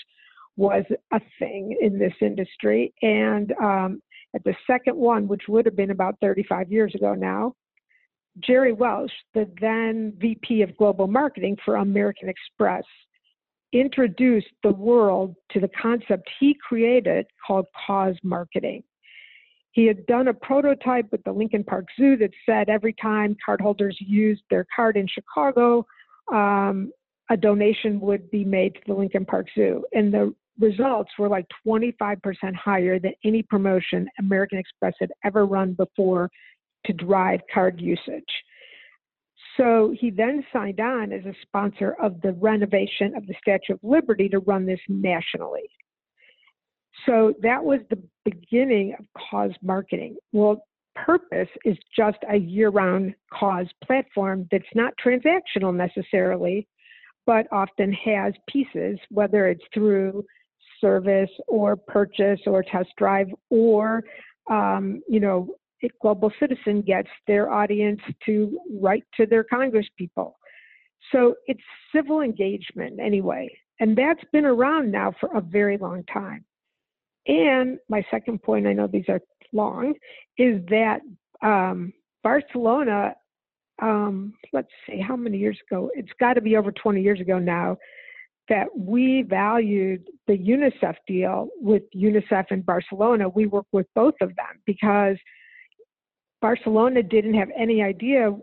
was 0.56 0.84
a 1.12 1.20
thing 1.38 1.76
in 1.80 1.98
this 1.98 2.12
industry. 2.20 2.92
And 3.02 3.52
um, 3.62 4.02
at 4.34 4.44
the 4.44 4.54
second 4.66 4.96
one, 4.96 5.26
which 5.28 5.42
would 5.48 5.66
have 5.66 5.76
been 5.76 5.90
about 5.90 6.16
35 6.20 6.70
years 6.70 6.94
ago 6.94 7.14
now, 7.14 7.54
Jerry 8.40 8.72
Welsh, 8.72 9.12
the 9.34 9.50
then 9.60 10.12
VP 10.18 10.62
of 10.62 10.76
Global 10.76 11.06
Marketing 11.06 11.56
for 11.64 11.76
American 11.76 12.28
Express, 12.28 12.84
introduced 13.72 14.48
the 14.62 14.72
world 14.72 15.34
to 15.52 15.60
the 15.60 15.70
concept 15.80 16.28
he 16.38 16.56
created 16.66 17.26
called 17.46 17.66
cause 17.86 18.16
marketing. 18.22 18.82
He 19.72 19.86
had 19.86 20.04
done 20.06 20.28
a 20.28 20.34
prototype 20.34 21.06
with 21.12 21.22
the 21.24 21.32
Lincoln 21.32 21.62
Park 21.62 21.86
Zoo 21.96 22.16
that 22.16 22.30
said 22.44 22.68
every 22.68 22.94
time 23.00 23.36
cardholders 23.46 23.94
used 24.00 24.42
their 24.50 24.66
card 24.74 24.96
in 24.96 25.06
Chicago, 25.06 25.86
um, 26.32 26.90
a 27.30 27.36
donation 27.36 28.00
would 28.00 28.30
be 28.30 28.44
made 28.44 28.74
to 28.74 28.80
the 28.86 28.94
Lincoln 28.94 29.24
Park 29.24 29.46
Zoo. 29.54 29.84
And 29.92 30.12
the 30.12 30.34
results 30.58 31.10
were 31.18 31.28
like 31.28 31.46
25% 31.66 32.18
higher 32.54 32.98
than 32.98 33.12
any 33.24 33.42
promotion 33.42 34.08
American 34.18 34.58
Express 34.58 34.94
had 35.00 35.12
ever 35.24 35.46
run 35.46 35.72
before 35.72 36.28
to 36.86 36.92
drive 36.92 37.40
card 37.52 37.80
usage. 37.80 38.24
So 39.56 39.94
he 39.98 40.10
then 40.10 40.44
signed 40.52 40.80
on 40.80 41.12
as 41.12 41.24
a 41.24 41.34
sponsor 41.42 41.96
of 42.02 42.20
the 42.22 42.32
renovation 42.32 43.14
of 43.16 43.26
the 43.26 43.34
Statue 43.40 43.74
of 43.74 43.80
Liberty 43.82 44.28
to 44.30 44.38
run 44.40 44.66
this 44.66 44.80
nationally. 44.88 45.68
So 47.06 47.34
that 47.42 47.62
was 47.62 47.80
the 47.88 48.02
beginning 48.24 48.94
of 48.98 49.06
cause 49.30 49.52
marketing. 49.62 50.16
Well, 50.32 50.64
Purpose 50.96 51.48
is 51.64 51.76
just 51.96 52.18
a 52.28 52.36
year 52.36 52.68
round 52.68 53.14
cause 53.32 53.66
platform 53.84 54.48
that's 54.50 54.64
not 54.74 54.92
transactional 55.02 55.74
necessarily, 55.74 56.66
but 57.26 57.46
often 57.52 57.92
has 57.92 58.32
pieces, 58.48 58.98
whether 59.10 59.48
it's 59.48 59.64
through 59.72 60.24
service 60.80 61.30
or 61.46 61.76
purchase 61.76 62.40
or 62.46 62.62
test 62.62 62.88
drive 62.96 63.28
or 63.50 64.02
um, 64.50 65.02
you 65.08 65.20
know 65.20 65.48
global 66.00 66.30
citizen 66.38 66.82
gets 66.82 67.08
their 67.26 67.50
audience 67.50 68.00
to 68.26 68.58
write 68.80 69.04
to 69.16 69.26
their 69.26 69.44
congress 69.44 69.86
people. 69.96 70.36
So 71.12 71.34
it's 71.46 71.62
civil 71.92 72.20
engagement 72.20 73.00
anyway 73.00 73.50
and 73.80 73.96
that's 73.96 74.22
been 74.30 74.44
around 74.44 74.92
now 74.92 75.12
for 75.18 75.34
a 75.34 75.40
very 75.40 75.78
long 75.78 76.04
time. 76.04 76.44
And 77.26 77.78
my 77.88 78.04
second 78.10 78.42
point 78.42 78.66
i 78.66 78.72
know 78.72 78.86
these 78.86 79.08
are 79.08 79.20
long 79.52 79.94
is 80.38 80.62
that 80.68 81.00
um, 81.42 81.92
barcelona 82.22 83.14
um, 83.80 84.34
let's 84.52 84.68
see 84.86 85.00
how 85.00 85.16
many 85.16 85.38
years 85.38 85.58
ago 85.68 85.90
it's 85.94 86.12
got 86.18 86.34
to 86.34 86.40
be 86.40 86.56
over 86.56 86.72
20 86.72 87.00
years 87.00 87.20
ago 87.20 87.38
now 87.38 87.76
that 88.48 88.66
we 88.76 89.22
valued 89.22 90.02
the 90.26 90.36
UNICEF 90.36 90.96
deal 91.06 91.48
with 91.60 91.82
UNICEF 91.94 92.46
in 92.50 92.62
Barcelona. 92.62 93.28
We 93.28 93.46
worked 93.46 93.72
with 93.72 93.86
both 93.94 94.14
of 94.20 94.34
them 94.36 94.60
because 94.66 95.16
Barcelona 96.42 97.02
didn't 97.02 97.34
have 97.34 97.48
any 97.56 97.82
idea 97.82 98.36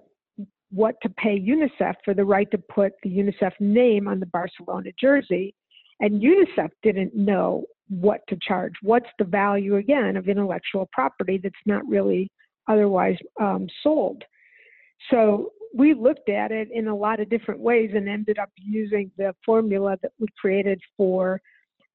what 0.72 0.96
to 1.02 1.10
pay 1.10 1.40
UNICEF 1.40 1.96
for 2.04 2.14
the 2.14 2.24
right 2.24 2.50
to 2.52 2.58
put 2.58 2.94
the 3.04 3.10
UNICEF 3.10 3.52
name 3.60 4.08
on 4.08 4.20
the 4.20 4.26
Barcelona 4.28 4.92
jersey. 5.00 5.54
And 6.00 6.22
UNICEF 6.22 6.70
didn't 6.84 7.16
know 7.16 7.66
what 7.90 8.22
to 8.30 8.38
charge. 8.42 8.74
What's 8.82 9.10
the 9.20 9.26
value, 9.26 9.76
again, 9.76 10.16
of 10.16 10.30
intellectual 10.30 10.88
property 10.92 11.40
that's 11.42 11.56
not 11.66 11.88
really 11.88 12.30
otherwise 12.70 13.18
um, 13.42 13.68
sold? 13.84 14.24
So 15.12 15.52
we 15.74 15.94
looked 15.94 16.30
at 16.30 16.52
it 16.52 16.70
in 16.72 16.88
a 16.88 16.96
lot 16.96 17.20
of 17.20 17.30
different 17.30 17.60
ways 17.60 17.92
and 17.94 18.08
ended 18.08 18.40
up 18.40 18.50
using 18.56 19.12
the 19.18 19.36
formula 19.46 19.98
that 20.02 20.12
we 20.20 20.28
created 20.40 20.82
for 20.96 21.42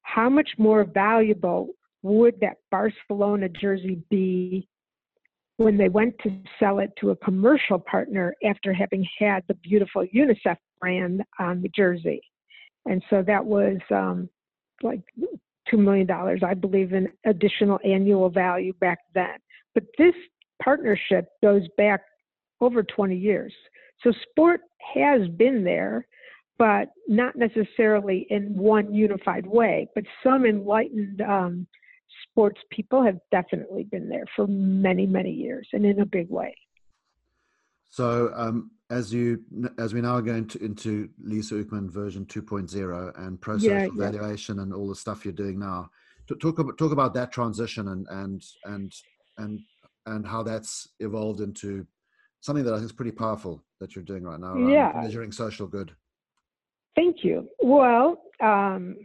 how 0.02 0.28
much 0.28 0.50
more 0.58 0.84
valuable 0.84 1.68
would 2.02 2.38
that 2.40 2.56
Barcelona 2.70 3.48
jersey 3.48 4.02
be 4.10 4.68
when 5.56 5.76
they 5.76 5.88
went 5.88 6.14
to 6.22 6.36
sell 6.58 6.80
it 6.80 6.90
to 7.00 7.10
a 7.10 7.16
commercial 7.16 7.78
partner 7.78 8.34
after 8.44 8.72
having 8.72 9.06
had 9.18 9.44
the 9.48 9.54
beautiful 9.54 10.04
UNICEF 10.14 10.56
brand 10.80 11.22
on 11.38 11.62
the 11.62 11.70
jersey. 11.74 12.20
And 12.86 13.02
so 13.10 13.22
that 13.22 13.44
was 13.44 13.78
um, 13.90 14.28
like 14.82 15.00
$2 15.72 15.78
million, 15.78 16.10
I 16.10 16.54
believe, 16.54 16.92
in 16.92 17.08
additional 17.24 17.78
annual 17.84 18.28
value 18.28 18.72
back 18.80 18.98
then. 19.14 19.36
But 19.74 19.84
this 19.98 20.14
partnership 20.62 21.28
goes 21.42 21.62
back 21.76 22.02
over 22.62 22.82
20 22.82 23.16
years. 23.16 23.52
So 24.02 24.12
sport 24.30 24.62
has 24.94 25.28
been 25.28 25.64
there, 25.64 26.06
but 26.58 26.88
not 27.08 27.36
necessarily 27.36 28.26
in 28.30 28.56
one 28.56 28.94
unified 28.94 29.46
way. 29.46 29.88
But 29.94 30.04
some 30.22 30.46
enlightened 30.46 31.20
um, 31.20 31.66
sports 32.24 32.60
people 32.70 33.04
have 33.04 33.18
definitely 33.30 33.84
been 33.84 34.08
there 34.08 34.24
for 34.34 34.46
many, 34.46 35.06
many 35.06 35.32
years 35.32 35.68
and 35.72 35.84
in 35.84 36.00
a 36.00 36.06
big 36.06 36.30
way. 36.30 36.54
So 37.90 38.32
um, 38.34 38.70
as 38.90 39.12
you 39.12 39.42
as 39.78 39.92
we 39.92 40.00
now 40.00 40.18
go 40.20 40.34
into, 40.34 40.62
into 40.64 41.10
Lesa 41.22 41.62
Ukman 41.62 41.90
version 41.90 42.24
2.0 42.24 43.18
and 43.18 43.40
process 43.40 43.64
yeah, 43.64 43.84
evaluation 43.84 44.56
yeah. 44.56 44.62
and 44.62 44.72
all 44.72 44.88
the 44.88 44.94
stuff 44.94 45.24
you're 45.26 45.34
doing 45.34 45.58
now, 45.58 45.90
talk 46.40 46.58
about 46.58 46.78
talk 46.78 46.92
about 46.92 47.12
that 47.14 47.32
transition 47.32 47.88
and 47.88 48.06
and 48.10 48.42
and 48.64 48.92
and 49.36 49.60
and 50.06 50.26
how 50.26 50.42
that's 50.42 50.88
evolved 51.00 51.40
into 51.40 51.86
something 52.42 52.64
that 52.64 52.74
I 52.74 52.76
think 52.76 52.86
is 52.86 52.92
pretty 52.92 53.12
powerful 53.12 53.62
that 53.80 53.96
you're 53.96 54.04
doing 54.04 54.24
right 54.24 54.38
now. 54.38 54.56
Yeah. 54.68 54.92
Measuring 54.94 55.32
social 55.32 55.66
good. 55.66 55.92
Thank 56.94 57.24
you. 57.24 57.48
Well, 57.62 58.22
um, 58.40 58.96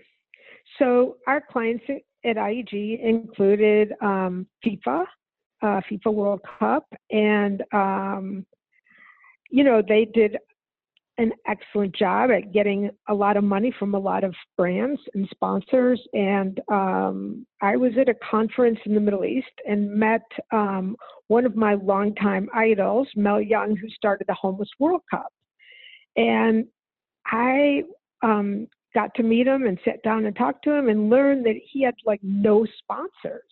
so 0.78 1.18
our 1.28 1.42
clients 1.42 1.86
at 2.26 2.36
IEG 2.36 3.00
included 3.02 3.94
um, 4.02 4.48
FIFA, 4.66 5.06
uh, 5.62 5.82
FIFA 5.90 6.14
World 6.14 6.42
Cup, 6.60 6.86
and 7.12 7.64
um, 7.72 8.46
you 9.50 9.64
know 9.64 9.82
they 9.88 10.06
did 10.06 10.38
an 11.18 11.32
excellent 11.48 11.96
job 11.96 12.30
at 12.30 12.54
getting 12.54 12.92
a 13.10 13.14
lot 13.14 13.38
of 13.38 13.44
money 13.44 13.74
from 13.80 13.96
a 13.96 14.00
lot 14.00 14.24
of 14.24 14.36
brands 14.56 15.02
and 15.16 15.28
sponsors. 15.32 16.02
And 16.14 16.60
um, 16.72 17.46
I 17.62 17.76
was 17.76 17.94
at 18.00 18.10
a 18.10 18.16
conference 18.30 18.80
in 18.86 18.94
the 18.94 19.02
Middle 19.02 19.26
East 19.26 19.48
and 19.68 19.92
met 19.92 20.22
um, 20.52 20.96
one 21.28 21.46
of 21.46 21.56
my 21.56 21.74
longtime 21.74 22.50
idols, 22.54 23.08
Mel 23.16 23.42
Young, 23.42 23.76
who 23.76 23.90
started 23.90 24.28
the 24.28 24.36
Homeless 24.36 24.70
World 24.80 25.02
Cup. 25.10 25.32
And 26.16 26.66
I 27.26 27.84
um, 28.22 28.68
got 28.94 29.14
to 29.16 29.24
meet 29.24 29.48
him 29.48 29.66
and 29.66 29.80
sat 29.84 30.02
down 30.04 30.26
and 30.26 30.36
talked 30.36 30.64
to 30.66 30.72
him 30.72 30.90
and 30.90 31.10
learned 31.10 31.46
that 31.46 31.56
he 31.72 31.84
had 31.84 31.96
like 32.06 32.20
no 32.24 32.66
sponsors. 32.80 33.44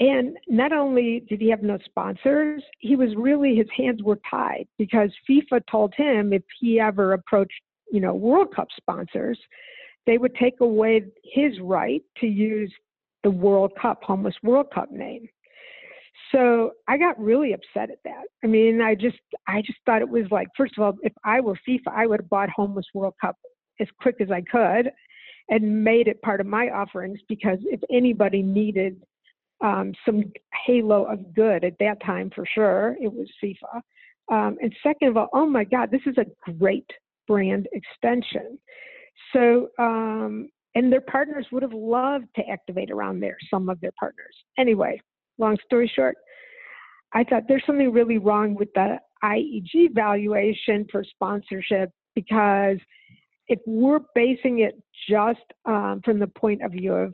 And 0.00 0.38
not 0.48 0.72
only 0.72 1.24
did 1.28 1.42
he 1.42 1.50
have 1.50 1.62
no 1.62 1.78
sponsors, 1.84 2.62
he 2.78 2.96
was 2.96 3.10
really, 3.16 3.54
his 3.54 3.68
hands 3.76 4.02
were 4.02 4.18
tied 4.28 4.66
because 4.78 5.10
FIFA 5.28 5.60
told 5.70 5.94
him 5.94 6.32
if 6.32 6.42
he 6.58 6.80
ever 6.80 7.12
approached, 7.12 7.60
you 7.92 8.00
know, 8.00 8.14
World 8.14 8.54
Cup 8.54 8.68
sponsors, 8.74 9.38
they 10.06 10.16
would 10.16 10.34
take 10.36 10.60
away 10.60 11.04
his 11.22 11.60
right 11.60 12.02
to 12.18 12.26
use 12.26 12.72
the 13.22 13.30
World 13.30 13.72
Cup, 13.80 14.02
Homeless 14.02 14.34
World 14.42 14.68
Cup 14.74 14.90
name. 14.90 15.28
So 16.32 16.72
I 16.88 16.96
got 16.96 17.20
really 17.20 17.52
upset 17.52 17.90
at 17.90 17.98
that. 18.04 18.24
I 18.42 18.46
mean, 18.46 18.80
I 18.80 18.94
just, 18.94 19.18
I 19.46 19.60
just 19.60 19.78
thought 19.84 20.00
it 20.00 20.08
was 20.08 20.24
like, 20.30 20.48
first 20.56 20.78
of 20.78 20.84
all, 20.84 20.96
if 21.02 21.12
I 21.24 21.40
were 21.40 21.58
FIFA, 21.68 21.92
I 21.94 22.06
would 22.06 22.20
have 22.20 22.30
bought 22.30 22.48
Homeless 22.48 22.86
World 22.94 23.14
Cup 23.20 23.36
as 23.80 23.88
quick 24.00 24.16
as 24.20 24.30
I 24.30 24.40
could 24.40 24.90
and 25.50 25.84
made 25.84 26.08
it 26.08 26.22
part 26.22 26.40
of 26.40 26.46
my 26.46 26.70
offerings 26.70 27.18
because 27.28 27.58
if 27.64 27.80
anybody 27.90 28.42
needed 28.42 29.02
um, 29.62 29.92
some 30.04 30.24
halo 30.66 31.04
of 31.04 31.34
good 31.34 31.64
at 31.64 31.74
that 31.80 32.02
time 32.04 32.30
for 32.34 32.46
sure. 32.46 32.96
It 33.00 33.12
was 33.12 33.28
FIFA. 33.42 33.80
Um, 34.30 34.56
and 34.60 34.74
second 34.82 35.08
of 35.08 35.16
all, 35.16 35.28
oh 35.32 35.46
my 35.46 35.64
God, 35.64 35.90
this 35.90 36.02
is 36.06 36.16
a 36.18 36.52
great 36.52 36.88
brand 37.26 37.68
extension. 37.72 38.58
So, 39.32 39.68
um, 39.78 40.48
and 40.74 40.92
their 40.92 41.00
partners 41.00 41.46
would 41.50 41.62
have 41.62 41.72
loved 41.72 42.26
to 42.36 42.42
activate 42.48 42.90
around 42.90 43.20
there, 43.20 43.36
some 43.50 43.68
of 43.68 43.80
their 43.80 43.92
partners. 43.98 44.34
Anyway, 44.56 45.00
long 45.38 45.56
story 45.64 45.90
short, 45.94 46.16
I 47.12 47.24
thought 47.24 47.42
there's 47.48 47.64
something 47.66 47.92
really 47.92 48.18
wrong 48.18 48.54
with 48.54 48.68
the 48.74 48.98
IEG 49.24 49.94
valuation 49.94 50.86
for 50.90 51.04
sponsorship 51.04 51.90
because 52.14 52.78
if 53.48 53.58
we're 53.66 54.00
basing 54.14 54.60
it 54.60 54.80
just 55.08 55.40
um, 55.66 56.00
from 56.04 56.20
the 56.20 56.28
point 56.28 56.62
of 56.62 56.72
view 56.72 56.94
of 56.94 57.12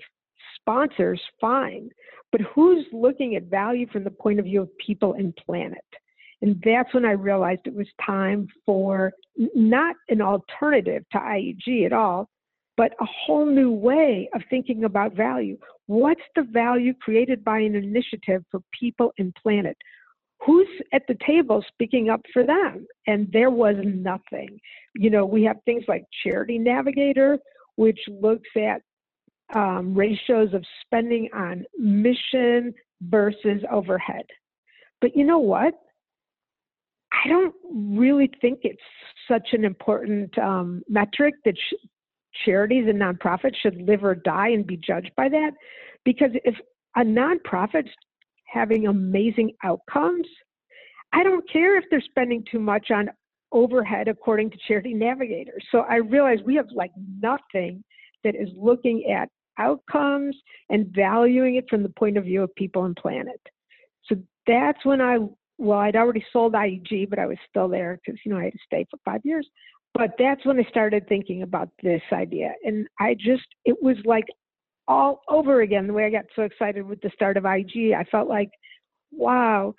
sponsors, 0.60 1.20
fine. 1.40 1.90
But 2.32 2.40
who's 2.40 2.84
looking 2.92 3.36
at 3.36 3.44
value 3.44 3.86
from 3.92 4.04
the 4.04 4.10
point 4.10 4.38
of 4.38 4.44
view 4.44 4.62
of 4.62 4.78
people 4.78 5.14
and 5.14 5.34
planet? 5.36 5.84
And 6.42 6.62
that's 6.64 6.92
when 6.92 7.04
I 7.04 7.12
realized 7.12 7.62
it 7.64 7.74
was 7.74 7.86
time 8.04 8.48
for 8.64 9.12
not 9.54 9.96
an 10.08 10.20
alternative 10.20 11.04
to 11.12 11.18
IEG 11.18 11.86
at 11.86 11.92
all, 11.92 12.28
but 12.76 12.92
a 13.00 13.06
whole 13.06 13.46
new 13.46 13.70
way 13.70 14.28
of 14.34 14.42
thinking 14.50 14.84
about 14.84 15.14
value. 15.14 15.56
What's 15.86 16.20
the 16.34 16.42
value 16.42 16.92
created 17.00 17.42
by 17.42 17.60
an 17.60 17.74
initiative 17.74 18.44
for 18.50 18.60
people 18.78 19.12
and 19.18 19.34
planet? 19.42 19.76
Who's 20.44 20.68
at 20.92 21.02
the 21.08 21.16
table 21.26 21.64
speaking 21.68 22.10
up 22.10 22.20
for 22.32 22.44
them? 22.44 22.86
And 23.06 23.28
there 23.32 23.50
was 23.50 23.76
nothing. 23.82 24.60
You 24.94 25.08
know, 25.08 25.24
we 25.24 25.42
have 25.44 25.56
things 25.64 25.84
like 25.88 26.04
Charity 26.22 26.58
Navigator, 26.58 27.38
which 27.76 27.98
looks 28.08 28.48
at 28.56 28.82
um, 29.54 29.94
ratios 29.94 30.52
of 30.54 30.64
spending 30.82 31.28
on 31.34 31.64
mission 31.78 32.74
versus 33.02 33.62
overhead. 33.70 34.24
But 35.00 35.16
you 35.16 35.24
know 35.24 35.38
what? 35.38 35.74
I 37.12 37.28
don't 37.28 37.54
really 37.72 38.30
think 38.40 38.60
it's 38.62 38.82
such 39.28 39.48
an 39.52 39.64
important 39.64 40.36
um, 40.38 40.82
metric 40.88 41.34
that 41.44 41.56
sh- 41.56 41.86
charities 42.44 42.86
and 42.88 43.00
nonprofits 43.00 43.56
should 43.62 43.80
live 43.82 44.04
or 44.04 44.14
die 44.14 44.48
and 44.48 44.66
be 44.66 44.76
judged 44.76 45.12
by 45.16 45.28
that. 45.28 45.52
Because 46.04 46.30
if 46.44 46.54
a 46.96 47.00
nonprofit's 47.00 47.90
having 48.46 48.86
amazing 48.86 49.52
outcomes, 49.64 50.26
I 51.12 51.22
don't 51.22 51.48
care 51.50 51.76
if 51.78 51.84
they're 51.90 52.00
spending 52.00 52.44
too 52.50 52.58
much 52.58 52.90
on 52.90 53.10
overhead 53.52 54.08
according 54.08 54.50
to 54.50 54.58
Charity 54.66 54.94
Navigator. 54.94 55.58
So 55.70 55.80
I 55.80 55.96
realize 55.96 56.38
we 56.44 56.56
have 56.56 56.66
like 56.74 56.90
nothing 57.20 57.82
that 58.24 58.34
is 58.34 58.48
looking 58.56 59.10
at 59.10 59.28
outcomes 59.58 60.36
and 60.70 60.86
valuing 60.94 61.56
it 61.56 61.66
from 61.68 61.82
the 61.82 61.88
point 61.90 62.16
of 62.16 62.24
view 62.24 62.42
of 62.42 62.54
people 62.54 62.84
and 62.84 62.96
planet. 62.96 63.40
So 64.04 64.16
that's 64.46 64.84
when 64.84 65.00
I, 65.00 65.18
well, 65.58 65.78
I'd 65.78 65.96
already 65.96 66.24
sold 66.32 66.52
IEG, 66.52 67.08
but 67.08 67.18
I 67.18 67.26
was 67.26 67.38
still 67.48 67.68
there 67.68 67.98
because, 68.04 68.20
you 68.24 68.32
know, 68.32 68.38
I 68.38 68.44
had 68.44 68.52
to 68.52 68.58
stay 68.66 68.86
for 68.90 68.98
five 69.04 69.20
years. 69.24 69.46
But 69.94 70.10
that's 70.18 70.44
when 70.44 70.58
I 70.58 70.68
started 70.68 71.08
thinking 71.08 71.42
about 71.42 71.70
this 71.82 72.02
idea. 72.12 72.52
And 72.64 72.86
I 73.00 73.14
just, 73.14 73.46
it 73.64 73.82
was 73.82 73.96
like 74.04 74.26
all 74.88 75.22
over 75.28 75.62
again 75.62 75.86
the 75.86 75.92
way 75.92 76.04
I 76.04 76.10
got 76.10 76.26
so 76.34 76.42
excited 76.42 76.86
with 76.86 77.00
the 77.00 77.10
start 77.14 77.36
of 77.36 77.44
IEG. 77.44 77.94
I 77.94 78.04
felt 78.04 78.28
like, 78.28 78.50
wow, 79.10 79.74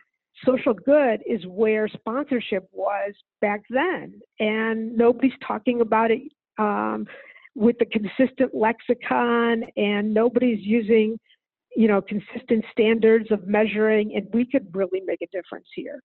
social 0.46 0.74
good 0.74 1.22
is 1.26 1.46
where 1.46 1.88
sponsorship 1.88 2.68
was 2.72 3.14
back 3.42 3.62
then. 3.70 4.20
And 4.40 4.96
nobody's 4.98 5.32
talking 5.46 5.82
about 5.82 6.12
it. 6.12 6.22
Um, 6.58 7.06
with 7.58 7.76
the 7.80 7.86
consistent 7.86 8.54
lexicon 8.54 9.64
and 9.76 10.14
nobody's 10.14 10.60
using 10.62 11.20
you 11.76 11.88
know 11.88 12.02
consistent 12.02 12.64
standards 12.72 13.32
of 13.32 13.48
measuring 13.48 14.16
and 14.16 14.28
we 14.34 14.46
could 14.46 14.68
really 14.74 15.02
make 15.06 15.22
a 15.22 15.28
difference 15.36 15.68
here. 15.76 16.00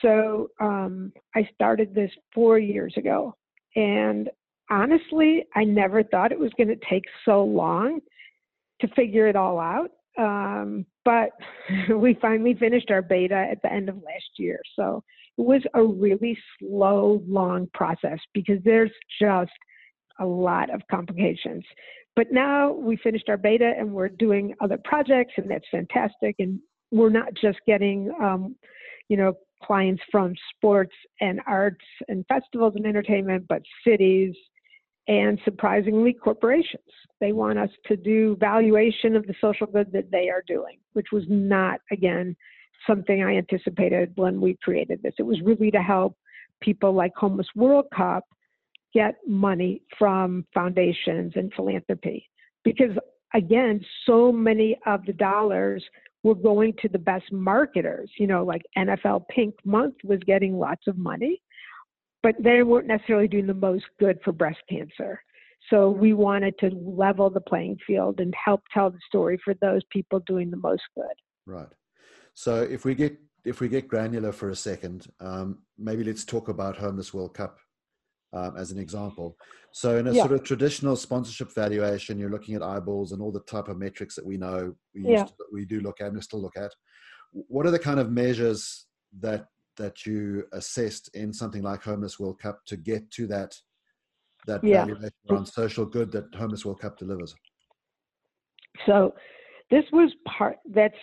So 0.00 0.48
um, 0.60 1.12
i 1.36 1.48
started 1.54 1.94
this 1.94 2.10
four 2.34 2.58
years 2.58 2.94
ago 2.96 3.34
and 3.76 4.30
honestly 4.70 5.44
i 5.54 5.64
never 5.64 6.02
thought 6.02 6.32
it 6.32 6.38
was 6.38 6.50
going 6.56 6.68
to 6.68 6.86
take 6.88 7.04
so 7.24 7.44
long 7.44 8.00
to 8.80 8.88
figure 8.96 9.28
it 9.28 9.36
all 9.36 9.60
out 9.60 9.90
um, 10.18 10.86
but 11.04 11.30
we 11.96 12.18
finally 12.20 12.54
finished 12.54 12.90
our 12.90 13.02
beta 13.02 13.46
at 13.50 13.60
the 13.62 13.72
end 13.72 13.88
of 13.88 13.96
last 13.96 14.30
year. 14.38 14.60
So 14.76 15.02
it 15.38 15.42
was 15.42 15.62
a 15.74 15.82
really 15.82 16.36
slow 16.58 17.22
long 17.26 17.68
process 17.74 18.18
because 18.34 18.58
there's 18.64 18.90
just 19.20 19.50
a 20.18 20.26
lot 20.26 20.72
of 20.72 20.82
complications. 20.90 21.64
But 22.14 22.30
now 22.30 22.72
we 22.72 22.96
finished 22.96 23.28
our 23.28 23.36
beta 23.36 23.72
and 23.78 23.92
we're 23.92 24.08
doing 24.08 24.54
other 24.60 24.78
projects, 24.84 25.32
and 25.36 25.50
that's 25.50 25.64
fantastic. 25.70 26.36
And 26.38 26.60
we're 26.90 27.10
not 27.10 27.32
just 27.40 27.58
getting, 27.66 28.12
um, 28.22 28.56
you 29.08 29.16
know, 29.16 29.34
clients 29.62 30.02
from 30.10 30.34
sports 30.54 30.94
and 31.20 31.40
arts 31.46 31.84
and 32.08 32.26
festivals 32.26 32.74
and 32.76 32.86
entertainment, 32.86 33.46
but 33.48 33.62
cities 33.86 34.34
and 35.08 35.40
surprisingly 35.44 36.12
corporations. 36.12 36.82
They 37.20 37.32
want 37.32 37.58
us 37.58 37.70
to 37.86 37.96
do 37.96 38.36
valuation 38.38 39.16
of 39.16 39.26
the 39.26 39.34
social 39.40 39.66
good 39.66 39.90
that 39.92 40.10
they 40.10 40.28
are 40.28 40.42
doing, 40.46 40.78
which 40.92 41.08
was 41.12 41.24
not, 41.28 41.80
again, 41.90 42.36
something 42.86 43.22
I 43.22 43.36
anticipated 43.36 44.12
when 44.16 44.40
we 44.40 44.56
created 44.62 45.02
this. 45.02 45.14
It 45.18 45.24
was 45.24 45.40
really 45.42 45.70
to 45.70 45.82
help 45.82 46.16
people 46.60 46.92
like 46.92 47.12
Homeless 47.16 47.48
World 47.54 47.86
Cup 47.94 48.24
get 48.92 49.16
money 49.26 49.82
from 49.98 50.46
foundations 50.52 51.32
and 51.36 51.52
philanthropy. 51.54 52.28
Because 52.64 52.96
again 53.34 53.80
so 54.06 54.30
many 54.30 54.78
of 54.86 55.04
the 55.06 55.12
dollars 55.12 55.84
were 56.22 56.34
going 56.34 56.74
to 56.82 56.88
the 56.88 56.98
best 56.98 57.32
marketers. 57.32 58.10
You 58.18 58.26
know 58.26 58.44
like 58.44 58.62
nfl 58.76 59.22
pink 59.28 59.54
month 59.64 59.94
was 60.04 60.20
getting 60.26 60.58
lots 60.58 60.86
of 60.86 60.96
money 60.98 61.42
but 62.22 62.36
they 62.38 62.62
weren't 62.62 62.86
necessarily 62.86 63.28
doing 63.28 63.46
the 63.46 63.54
most 63.54 63.84
good 63.98 64.18
for 64.24 64.32
breast 64.32 64.60
cancer. 64.70 65.20
So 65.70 65.90
we 65.90 66.12
wanted 66.12 66.58
to 66.58 66.70
level 66.70 67.30
the 67.30 67.40
playing 67.40 67.78
field 67.86 68.20
and 68.20 68.34
help 68.44 68.62
tell 68.72 68.90
the 68.90 68.98
story 69.06 69.38
for 69.44 69.54
those 69.54 69.82
people 69.90 70.20
doing 70.26 70.50
the 70.50 70.56
most 70.56 70.82
good. 70.96 71.14
Right. 71.46 71.68
So 72.34 72.62
if 72.62 72.84
we 72.84 72.94
get 72.94 73.18
if 73.44 73.60
we 73.60 73.68
get 73.68 73.88
granular 73.88 74.30
for 74.30 74.50
a 74.50 74.56
second 74.56 75.08
um, 75.20 75.58
maybe 75.76 76.04
let's 76.04 76.24
talk 76.24 76.48
about 76.48 76.76
homeless 76.76 77.12
world 77.12 77.34
cup 77.34 77.58
um, 78.32 78.56
as 78.56 78.70
an 78.70 78.78
example. 78.78 79.36
So 79.72 79.96
in 79.96 80.06
a 80.06 80.12
yeah. 80.12 80.22
sort 80.22 80.32
of 80.32 80.44
traditional 80.44 80.96
sponsorship 80.96 81.52
valuation, 81.54 82.18
you're 82.18 82.30
looking 82.30 82.54
at 82.54 82.62
eyeballs 82.62 83.12
and 83.12 83.22
all 83.22 83.32
the 83.32 83.40
type 83.40 83.68
of 83.68 83.78
metrics 83.78 84.14
that 84.16 84.26
we 84.26 84.36
know 84.36 84.74
we, 84.94 85.12
yeah. 85.12 85.24
to, 85.24 85.32
we 85.52 85.64
do 85.64 85.80
look 85.80 86.00
at 86.00 86.12
and 86.12 86.22
still 86.22 86.40
look 86.40 86.56
at. 86.56 86.72
What 87.32 87.66
are 87.66 87.70
the 87.70 87.78
kind 87.78 87.98
of 87.98 88.10
measures 88.10 88.86
that 89.20 89.46
that 89.78 90.04
you 90.04 90.44
assessed 90.52 91.08
in 91.14 91.32
something 91.32 91.62
like 91.62 91.82
Homeless 91.82 92.20
World 92.20 92.38
Cup 92.38 92.64
to 92.66 92.76
get 92.76 93.10
to 93.12 93.26
that 93.28 93.56
that 94.46 94.62
yeah. 94.62 94.84
valuation 94.84 95.12
around 95.30 95.46
social 95.46 95.86
good 95.86 96.12
that 96.12 96.26
Homeless 96.34 96.64
World 96.64 96.80
Cup 96.80 96.98
delivers? 96.98 97.34
So 98.86 99.14
this 99.70 99.84
was 99.92 100.12
part. 100.26 100.58
That's 100.68 100.94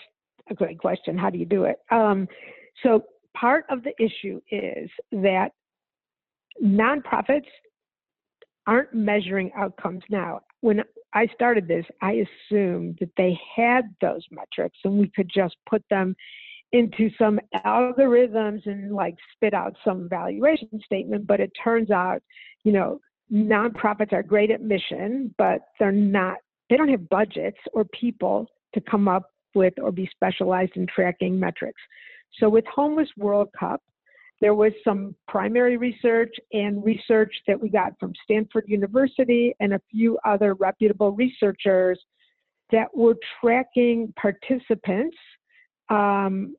a 0.49 0.53
great 0.53 0.77
question. 0.77 1.17
How 1.17 1.29
do 1.29 1.39
you 1.39 1.45
do 1.45 1.63
it? 1.63 1.77
Um, 1.91 2.27
so 2.83 3.03
part 3.35 3.65
of 3.69 3.83
the 3.83 3.93
issue 3.99 4.39
is 4.51 4.89
that 5.11 5.51
nonprofits 6.63 7.47
aren't 8.67 8.93
measuring 8.93 9.51
outcomes 9.55 10.03
now. 10.09 10.41
When 10.61 10.83
I 11.13 11.27
started 11.33 11.67
this, 11.67 11.85
I 12.01 12.25
assumed 12.51 12.97
that 12.99 13.09
they 13.17 13.37
had 13.55 13.85
those 14.01 14.23
metrics 14.31 14.77
and 14.83 14.99
we 14.99 15.11
could 15.15 15.29
just 15.33 15.55
put 15.67 15.83
them 15.89 16.15
into 16.71 17.09
some 17.17 17.39
algorithms 17.65 18.65
and 18.67 18.93
like 18.93 19.15
spit 19.33 19.53
out 19.53 19.75
some 19.83 20.07
valuation 20.07 20.69
statement. 20.85 21.25
But 21.25 21.39
it 21.39 21.51
turns 21.63 21.89
out, 21.89 22.21
you 22.63 22.71
know, 22.71 22.99
nonprofits 23.31 24.13
are 24.13 24.23
great 24.23 24.51
at 24.51 24.61
mission, 24.61 25.33
but 25.37 25.61
they're 25.79 25.91
not, 25.91 26.37
they 26.69 26.77
don't 26.77 26.89
have 26.89 27.09
budgets 27.09 27.57
or 27.73 27.85
people 27.85 28.47
to 28.75 28.81
come 28.81 29.07
up 29.07 29.31
with 29.55 29.73
or 29.81 29.91
be 29.91 30.07
specialized 30.11 30.73
in 30.75 30.85
tracking 30.85 31.39
metrics. 31.39 31.81
So 32.39 32.49
with 32.49 32.65
Homeless 32.67 33.09
World 33.17 33.49
Cup, 33.59 33.81
there 34.41 34.53
was 34.53 34.71
some 34.83 35.15
primary 35.27 35.77
research 35.77 36.33
and 36.53 36.83
research 36.83 37.33
that 37.47 37.59
we 37.59 37.69
got 37.69 37.99
from 37.99 38.13
Stanford 38.23 38.65
University 38.67 39.53
and 39.59 39.73
a 39.73 39.81
few 39.91 40.17
other 40.25 40.53
reputable 40.53 41.11
researchers 41.11 41.99
that 42.71 42.95
were 42.95 43.17
tracking 43.41 44.13
participants. 44.15 45.17
Um, 45.89 46.55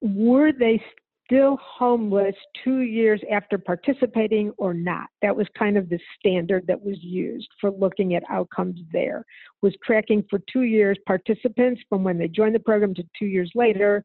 were 0.00 0.52
they 0.52 0.82
still 1.26 1.58
homeless 1.62 2.34
two 2.64 2.80
years 2.80 3.20
after 3.30 3.58
participating 3.58 4.50
or 4.56 4.72
not? 4.72 5.08
That 5.20 5.36
was 5.36 5.46
kind 5.58 5.76
of 5.76 5.88
the 5.88 5.98
standard 6.18 6.66
that 6.68 6.80
was 6.80 6.96
used 7.00 7.48
for 7.60 7.70
looking 7.70 8.14
at 8.14 8.22
outcomes 8.30 8.80
there, 8.92 9.24
was 9.60 9.74
tracking 9.84 10.24
for 10.30 10.40
two 10.50 10.62
years 10.62 10.96
participants 11.06 11.82
from 11.88 12.02
when 12.02 12.16
they 12.16 12.28
joined 12.28 12.54
the 12.54 12.60
program 12.60 12.94
to 12.94 13.04
two 13.18 13.26
years 13.26 13.50
later 13.54 14.04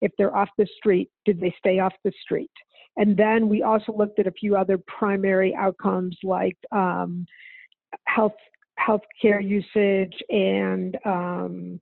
if 0.00 0.12
they're 0.18 0.36
off 0.36 0.48
the 0.58 0.66
street, 0.76 1.10
did 1.24 1.40
they 1.40 1.54
stay 1.58 1.78
off 1.78 1.92
the 2.04 2.12
street? 2.22 2.50
And 2.96 3.16
then 3.16 3.48
we 3.48 3.62
also 3.62 3.92
looked 3.92 4.18
at 4.18 4.26
a 4.26 4.32
few 4.32 4.56
other 4.56 4.78
primary 4.78 5.54
outcomes 5.54 6.16
like 6.22 6.56
um, 6.72 7.26
health 8.06 8.32
healthcare 8.78 9.46
usage 9.46 10.14
and 10.30 10.96
um, 11.04 11.80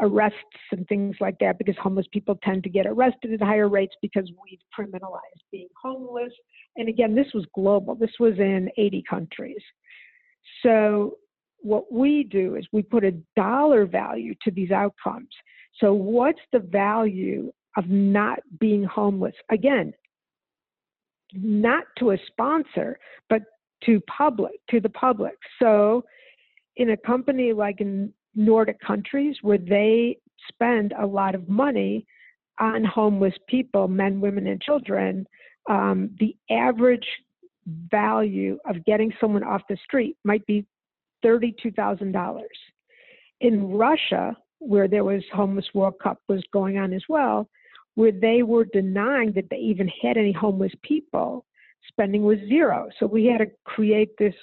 arrests 0.00 0.38
and 0.72 0.86
things 0.88 1.14
like 1.20 1.38
that 1.38 1.56
because 1.58 1.76
homeless 1.80 2.06
people 2.12 2.36
tend 2.42 2.64
to 2.64 2.68
get 2.68 2.86
arrested 2.86 3.32
at 3.32 3.40
higher 3.40 3.68
rates 3.68 3.94
because 4.02 4.28
we've 4.42 4.58
criminalized 4.76 5.42
being 5.52 5.68
homeless. 5.80 6.32
And 6.76 6.88
again, 6.88 7.14
this 7.14 7.28
was 7.32 7.46
global. 7.54 7.94
This 7.94 8.10
was 8.18 8.34
in 8.38 8.68
80 8.76 9.04
countries. 9.08 9.62
So 10.64 11.16
what 11.58 11.92
we 11.92 12.24
do 12.24 12.56
is 12.56 12.66
we 12.72 12.82
put 12.82 13.04
a 13.04 13.14
dollar 13.36 13.86
value 13.86 14.34
to 14.42 14.50
these 14.50 14.72
outcomes. 14.72 15.28
So 15.78 15.92
what's 15.92 16.40
the 16.52 16.58
value 16.58 17.52
of 17.76 17.88
not 17.88 18.40
being 18.60 18.84
homeless? 18.84 19.34
Again, 19.50 19.94
not 21.34 21.84
to 21.98 22.10
a 22.10 22.18
sponsor, 22.26 22.98
but 23.28 23.42
to 23.84 24.00
public, 24.02 24.52
to 24.70 24.80
the 24.80 24.88
public. 24.90 25.34
So 25.58 26.04
in 26.76 26.90
a 26.90 26.96
company 26.96 27.52
like 27.52 27.80
in 27.80 28.12
Nordic 28.34 28.80
countries 28.80 29.36
where 29.42 29.58
they 29.58 30.18
spend 30.48 30.94
a 30.98 31.06
lot 31.06 31.34
of 31.34 31.48
money 31.48 32.06
on 32.60 32.84
homeless 32.84 33.34
people, 33.48 33.88
men, 33.88 34.20
women, 34.20 34.46
and 34.46 34.60
children, 34.60 35.26
um, 35.68 36.10
the 36.18 36.36
average 36.50 37.06
value 37.90 38.58
of 38.68 38.84
getting 38.84 39.12
someone 39.20 39.44
off 39.44 39.62
the 39.68 39.76
street 39.84 40.16
might 40.24 40.44
be 40.46 40.66
$32,000. 41.24 42.40
In 43.40 43.72
Russia, 43.72 44.36
where 44.66 44.88
there 44.88 45.04
was 45.04 45.22
homeless 45.32 45.66
World 45.74 45.94
Cup 46.02 46.18
was 46.28 46.42
going 46.52 46.78
on 46.78 46.92
as 46.92 47.02
well, 47.08 47.48
where 47.94 48.12
they 48.12 48.42
were 48.42 48.64
denying 48.72 49.32
that 49.32 49.48
they 49.50 49.56
even 49.56 49.88
had 50.00 50.16
any 50.16 50.32
homeless 50.32 50.72
people, 50.82 51.44
spending 51.88 52.22
was 52.22 52.38
zero. 52.48 52.88
So 52.98 53.06
we 53.06 53.26
had 53.26 53.38
to 53.38 53.46
create 53.64 54.16
this 54.18 54.34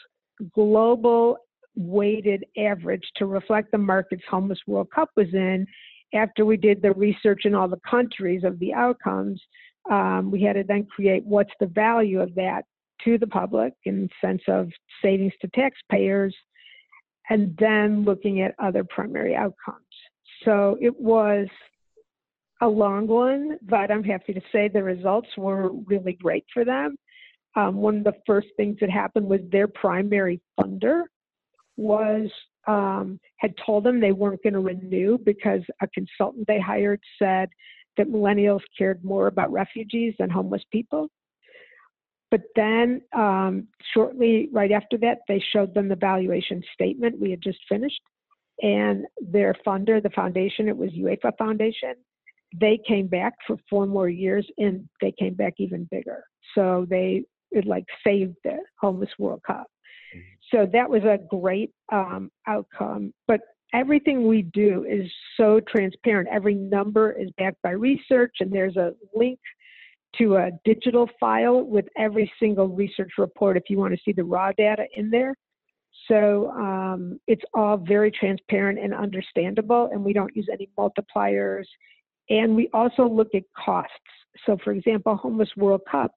global 0.53 1.37
weighted 1.75 2.45
average 2.57 3.03
to 3.15 3.25
reflect 3.25 3.71
the 3.71 3.77
markets 3.77 4.23
homeless 4.29 4.59
World 4.67 4.89
Cup 4.93 5.09
was 5.15 5.33
in. 5.33 5.65
After 6.13 6.45
we 6.45 6.57
did 6.57 6.81
the 6.81 6.91
research 6.91 7.41
in 7.45 7.55
all 7.55 7.67
the 7.67 7.79
countries 7.89 8.43
of 8.43 8.59
the 8.59 8.73
outcomes, 8.73 9.41
um, 9.89 10.31
we 10.31 10.41
had 10.43 10.53
to 10.53 10.63
then 10.63 10.85
create 10.85 11.23
what's 11.25 11.53
the 11.59 11.67
value 11.67 12.19
of 12.19 12.35
that 12.35 12.63
to 13.05 13.17
the 13.17 13.27
public 13.27 13.73
in 13.85 14.09
sense 14.19 14.41
of 14.47 14.69
savings 15.01 15.33
to 15.41 15.47
taxpayers, 15.49 16.35
and 17.29 17.55
then 17.59 18.03
looking 18.03 18.41
at 18.41 18.55
other 18.59 18.83
primary 18.83 19.35
outcomes. 19.35 19.85
So 20.45 20.77
it 20.79 20.97
was 20.99 21.47
a 22.61 22.67
long 22.67 23.07
one, 23.07 23.57
but 23.61 23.91
I'm 23.91 24.03
happy 24.03 24.33
to 24.33 24.41
say 24.51 24.67
the 24.67 24.83
results 24.83 25.29
were 25.37 25.71
really 25.85 26.13
great 26.13 26.45
for 26.53 26.65
them. 26.65 26.97
Um, 27.55 27.77
one 27.77 27.97
of 27.97 28.03
the 28.03 28.13
first 28.25 28.47
things 28.57 28.77
that 28.81 28.89
happened 28.89 29.27
was 29.27 29.41
their 29.51 29.67
primary 29.67 30.39
funder 30.59 31.03
was 31.77 32.29
um, 32.67 33.19
had 33.37 33.53
told 33.65 33.83
them 33.83 33.99
they 33.99 34.11
weren't 34.11 34.43
going 34.43 34.53
to 34.53 34.59
renew 34.59 35.17
because 35.17 35.61
a 35.81 35.87
consultant 35.87 36.45
they 36.47 36.59
hired 36.59 37.01
said 37.17 37.49
that 37.97 38.07
millennials 38.07 38.61
cared 38.77 39.03
more 39.03 39.27
about 39.27 39.51
refugees 39.51 40.13
than 40.19 40.29
homeless 40.29 40.63
people. 40.71 41.09
But 42.31 42.41
then, 42.55 43.01
um, 43.15 43.67
shortly 43.93 44.49
right 44.51 44.71
after 44.71 44.97
that, 44.99 45.19
they 45.27 45.43
showed 45.51 45.73
them 45.73 45.87
the 45.87 45.95
valuation 45.95 46.61
statement 46.73 47.19
we 47.19 47.31
had 47.31 47.41
just 47.41 47.59
finished, 47.67 48.01
and 48.61 49.05
their 49.21 49.55
funder, 49.65 50.01
the 50.01 50.09
foundation, 50.09 50.67
it 50.67 50.77
was 50.77 50.91
UEFA 50.91 51.37
Foundation, 51.37 51.95
they 52.59 52.79
came 52.87 53.07
back 53.07 53.33
for 53.45 53.57
four 53.69 53.85
more 53.85 54.09
years, 54.09 54.45
and 54.57 54.87
they 55.01 55.13
came 55.17 55.35
back 55.35 55.53
even 55.57 55.87
bigger. 55.91 56.23
So 56.55 56.85
they 56.89 57.23
it 57.51 57.65
like 57.65 57.85
saved 58.05 58.35
the 58.43 58.57
homeless 58.79 59.09
World 59.17 59.41
Cup. 59.45 59.67
Mm-hmm. 60.15 60.19
So 60.51 60.69
that 60.71 60.89
was 60.89 61.03
a 61.03 61.19
great 61.29 61.71
um, 61.91 62.31
outcome. 62.47 63.13
But 63.27 63.41
everything 63.73 64.27
we 64.27 64.43
do 64.43 64.85
is 64.89 65.09
so 65.37 65.59
transparent. 65.67 66.29
Every 66.31 66.55
number 66.55 67.11
is 67.11 67.29
backed 67.37 67.61
by 67.63 67.71
research, 67.71 68.35
and 68.39 68.51
there's 68.51 68.77
a 68.77 68.93
link 69.15 69.39
to 70.17 70.37
a 70.37 70.51
digital 70.65 71.07
file 71.19 71.63
with 71.63 71.85
every 71.97 72.31
single 72.39 72.67
research 72.67 73.11
report 73.17 73.57
if 73.57 73.63
you 73.69 73.77
want 73.77 73.93
to 73.93 73.99
see 74.03 74.11
the 74.11 74.23
raw 74.23 74.51
data 74.57 74.85
in 74.95 75.09
there. 75.09 75.35
So 76.09 76.49
um, 76.51 77.19
it's 77.27 77.43
all 77.53 77.77
very 77.77 78.11
transparent 78.11 78.79
and 78.79 78.93
understandable, 78.93 79.89
and 79.93 80.03
we 80.03 80.11
don't 80.11 80.35
use 80.35 80.47
any 80.51 80.69
multipliers. 80.77 81.65
And 82.29 82.55
we 82.55 82.69
also 82.73 83.07
look 83.07 83.29
at 83.35 83.43
costs. 83.55 83.93
So, 84.45 84.57
for 84.63 84.71
example, 84.71 85.15
Homeless 85.15 85.49
World 85.55 85.81
Cup 85.89 86.11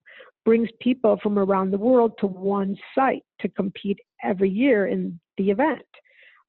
brings 0.45 0.69
people 0.81 1.19
from 1.23 1.39
around 1.39 1.71
the 1.71 1.79
world 1.79 2.13
to 2.19 2.27
one 2.27 2.77
site 2.95 3.25
to 3.41 3.49
compete 3.49 3.99
every 4.25 4.51
year 4.51 4.89
in 4.89 5.21
the 5.37 5.51
event. 5.51 5.83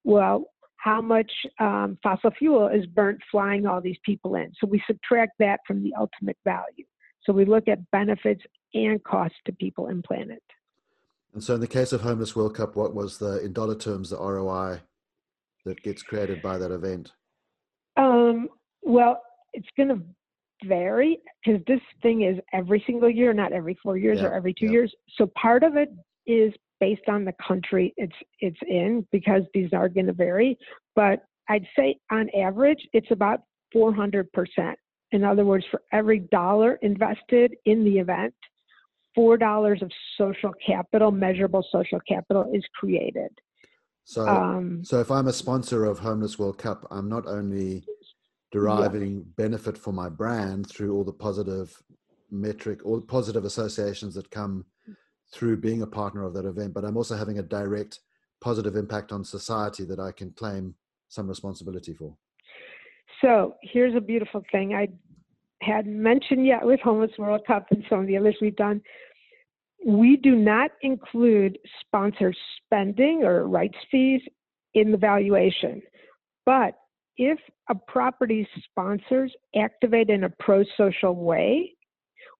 Well, 0.03 0.45
how 0.77 1.01
much 1.01 1.31
um, 1.59 1.97
fossil 2.03 2.31
fuel 2.37 2.67
is 2.67 2.85
burnt 2.87 3.19
flying 3.31 3.65
all 3.65 3.81
these 3.81 3.99
people 4.03 4.35
in? 4.35 4.51
So 4.59 4.67
we 4.67 4.83
subtract 4.87 5.33
that 5.39 5.61
from 5.65 5.83
the 5.83 5.93
ultimate 5.97 6.37
value. 6.43 6.85
So 7.23 7.31
we 7.31 7.45
look 7.45 7.67
at 7.67 7.89
benefits 7.91 8.41
and 8.73 9.01
costs 9.03 9.37
to 9.45 9.53
people 9.53 9.87
and 9.87 10.03
planet. 10.03 10.43
And 11.33 11.43
so, 11.43 11.55
in 11.55 11.61
the 11.61 11.67
case 11.67 11.91
of 11.93 12.01
Homeless 12.01 12.35
World 12.35 12.55
Cup, 12.55 12.75
what 12.75 12.93
was 12.93 13.17
the, 13.17 13.43
in 13.43 13.53
dollar 13.53 13.75
terms, 13.75 14.11
the 14.11 14.17
ROI 14.17 14.81
that 15.65 15.81
gets 15.81 16.03
created 16.03 16.41
by 16.41 16.57
that 16.57 16.71
event? 16.71 17.11
Um, 17.97 18.49
well, 18.81 19.21
it's 19.53 19.67
going 19.75 19.89
to 19.89 20.01
vary 20.65 21.19
because 21.43 21.61
this 21.67 21.79
thing 22.01 22.21
is 22.23 22.37
every 22.53 22.83
single 22.85 23.09
year, 23.09 23.33
not 23.33 23.51
every 23.51 23.77
four 23.81 23.97
years 23.97 24.19
yeah, 24.19 24.27
or 24.27 24.33
every 24.33 24.53
two 24.53 24.65
yeah. 24.67 24.71
years. 24.71 24.93
So 25.17 25.27
part 25.39 25.63
of 25.63 25.75
it 25.75 25.89
is 26.25 26.53
based 26.79 27.07
on 27.07 27.25
the 27.25 27.33
country 27.45 27.93
it's 27.97 28.15
it's 28.39 28.57
in 28.67 29.05
because 29.11 29.43
these 29.53 29.69
are 29.73 29.89
going 29.89 30.07
to 30.07 30.13
vary. 30.13 30.57
But 30.95 31.23
I'd 31.49 31.67
say 31.77 31.97
on 32.11 32.29
average, 32.37 32.79
it's 32.93 33.11
about 33.11 33.41
400 33.71 34.31
percent. 34.31 34.77
In 35.11 35.23
other 35.23 35.45
words, 35.45 35.65
for 35.69 35.81
every 35.91 36.19
dollar 36.19 36.79
invested 36.81 37.55
in 37.65 37.83
the 37.83 37.99
event, 37.99 38.33
four 39.15 39.37
dollars 39.37 39.81
of 39.81 39.91
social 40.17 40.53
capital, 40.65 41.11
measurable 41.11 41.65
social 41.71 41.99
capital, 42.07 42.51
is 42.53 42.63
created. 42.79 43.29
So, 44.05 44.27
um, 44.27 44.83
so 44.83 44.99
if 44.99 45.09
I'm 45.09 45.27
a 45.27 45.33
sponsor 45.33 45.85
of 45.85 45.99
Homeless 45.99 46.37
World 46.37 46.57
Cup, 46.57 46.85
I'm 46.91 47.07
not 47.07 47.25
only 47.25 47.85
deriving 48.51 49.15
yeah. 49.15 49.23
benefit 49.37 49.77
for 49.77 49.93
my 49.93 50.09
brand 50.09 50.69
through 50.69 50.93
all 50.93 51.03
the 51.03 51.13
positive 51.13 51.81
metric 52.29 52.79
or 52.83 53.01
positive 53.01 53.45
associations 53.45 54.13
that 54.15 54.29
come 54.29 54.65
through 55.31 55.57
being 55.57 55.81
a 55.81 55.87
partner 55.87 56.23
of 56.23 56.33
that 56.33 56.45
event, 56.45 56.73
but 56.73 56.83
I'm 56.83 56.97
also 56.97 57.15
having 57.15 57.39
a 57.39 57.43
direct 57.43 57.99
positive 58.41 58.75
impact 58.75 59.11
on 59.11 59.23
society 59.23 59.85
that 59.85 59.99
I 59.99 60.11
can 60.11 60.31
claim 60.31 60.75
some 61.07 61.27
responsibility 61.27 61.93
for. 61.93 62.15
So 63.21 63.55
here's 63.61 63.95
a 63.95 64.01
beautiful 64.01 64.43
thing 64.51 64.73
I 64.73 64.89
hadn't 65.65 66.01
mentioned 66.01 66.45
yet 66.45 66.65
with 66.65 66.79
Homeless 66.81 67.11
World 67.17 67.41
Cup 67.45 67.67
and 67.71 67.83
some 67.89 67.99
of 67.99 68.07
the 68.07 68.17
others 68.17 68.35
we've 68.41 68.55
done. 68.55 68.81
We 69.85 70.17
do 70.17 70.35
not 70.35 70.71
include 70.81 71.57
sponsor 71.81 72.33
spending 72.57 73.23
or 73.23 73.47
rights 73.47 73.77
fees 73.91 74.21
in 74.73 74.91
the 74.91 74.97
valuation, 74.97 75.81
but 76.45 76.75
if 77.17 77.39
a 77.69 77.75
property 77.75 78.47
sponsors 78.63 79.31
activate 79.55 80.09
in 80.09 80.23
a 80.23 80.29
pro 80.39 80.63
social 80.77 81.15
way, 81.15 81.73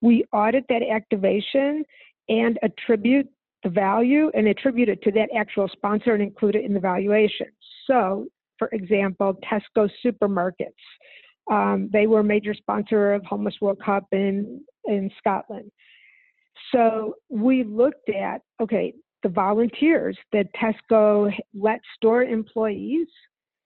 we 0.01 0.25
audit 0.33 0.65
that 0.69 0.81
activation 0.83 1.83
and 2.29 2.57
attribute 2.63 3.27
the 3.63 3.69
value 3.69 4.29
and 4.33 4.47
attribute 4.47 4.89
it 4.89 5.01
to 5.03 5.11
that 5.11 5.29
actual 5.35 5.69
sponsor 5.69 6.13
and 6.13 6.23
include 6.23 6.55
it 6.55 6.65
in 6.65 6.73
the 6.73 6.79
valuation. 6.79 7.47
So, 7.87 8.25
for 8.57 8.67
example, 8.69 9.37
Tesco 9.43 9.89
supermarkets, 10.05 10.73
um, 11.51 11.89
they 11.91 12.07
were 12.07 12.21
a 12.21 12.23
major 12.23 12.53
sponsor 12.53 13.13
of 13.13 13.23
Homeless 13.25 13.55
World 13.61 13.79
Cup 13.83 14.05
in, 14.11 14.61
in 14.85 15.11
Scotland. 15.17 15.71
So 16.71 17.15
we 17.29 17.63
looked 17.63 18.09
at, 18.09 18.41
okay, 18.61 18.93
the 19.23 19.29
volunteers 19.29 20.17
that 20.31 20.47
Tesco 20.53 21.31
let 21.53 21.79
store 21.95 22.23
employees 22.23 23.07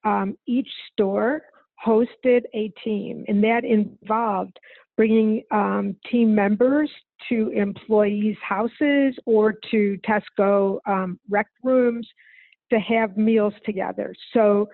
um, 0.04 0.38
each 0.48 0.70
store 0.92 1.42
hosted 1.86 2.44
a 2.54 2.72
team, 2.84 3.26
and 3.28 3.44
that 3.44 3.64
involved 3.64 4.58
bringing 4.96 5.44
um, 5.52 5.96
team 6.10 6.34
members 6.34 6.90
to 7.30 7.50
employees' 7.50 8.38
houses 8.48 9.16
or 9.26 9.54
to 9.72 9.98
Tesco 10.08 10.80
um, 10.88 11.20
rec 11.30 11.48
rooms 11.64 12.08
to 12.72 12.80
have 12.80 13.16
meals 13.16 13.54
together. 13.66 14.14
So, 14.34 14.68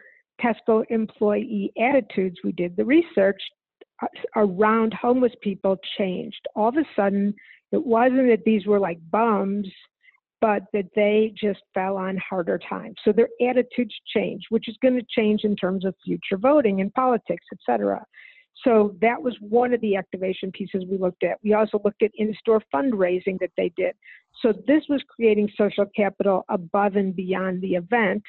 Tesco 0.44 0.84
employee 0.90 1.72
attitudes, 1.80 2.38
we 2.44 2.52
did 2.52 2.76
the 2.76 2.86
research 2.86 3.42
uh, 4.02 4.08
around 4.36 4.94
homeless 4.94 5.34
people 5.42 5.78
changed. 5.98 6.42
All 6.56 6.70
of 6.70 6.78
a 6.78 6.84
sudden, 6.96 7.34
it 7.72 7.86
wasn't 7.86 8.28
that 8.30 8.44
these 8.46 8.66
were 8.66 8.80
like 8.80 9.00
bums 9.12 9.68
but 10.44 10.64
that 10.74 10.90
they 10.94 11.34
just 11.42 11.62
fell 11.74 11.96
on 11.96 12.18
harder 12.18 12.60
times. 12.70 12.96
So 13.06 13.14
their 13.14 13.30
attitudes 13.50 13.96
changed, 14.14 14.48
which 14.50 14.68
is 14.68 14.76
going 14.82 14.96
to 14.96 15.06
change 15.18 15.46
in 15.46 15.56
terms 15.56 15.86
of 15.86 15.96
future 16.04 16.38
voting 16.38 16.82
and 16.82 16.94
politics, 16.94 17.46
et 17.54 17.60
cetera. 17.66 18.04
So 18.62 18.94
that 19.00 19.22
was 19.22 19.38
one 19.40 19.74
of 19.74 19.80
the 19.80 19.96
activation 19.96 20.52
pieces 20.52 20.84
we 20.92 20.98
looked 20.98 21.24
at. 21.24 21.38
We 21.46 21.54
also 21.54 21.80
looked 21.86 22.04
at 22.04 22.12
in-store 22.16 22.62
fundraising 22.76 23.40
that 23.40 23.52
they 23.56 23.72
did. 23.78 23.96
So 24.42 24.52
this 24.68 24.84
was 24.90 25.02
creating 25.16 25.50
social 25.58 25.86
capital 25.96 26.44
above 26.50 26.98
and 26.98 27.16
beyond 27.16 27.62
the 27.62 27.76
event, 27.76 28.24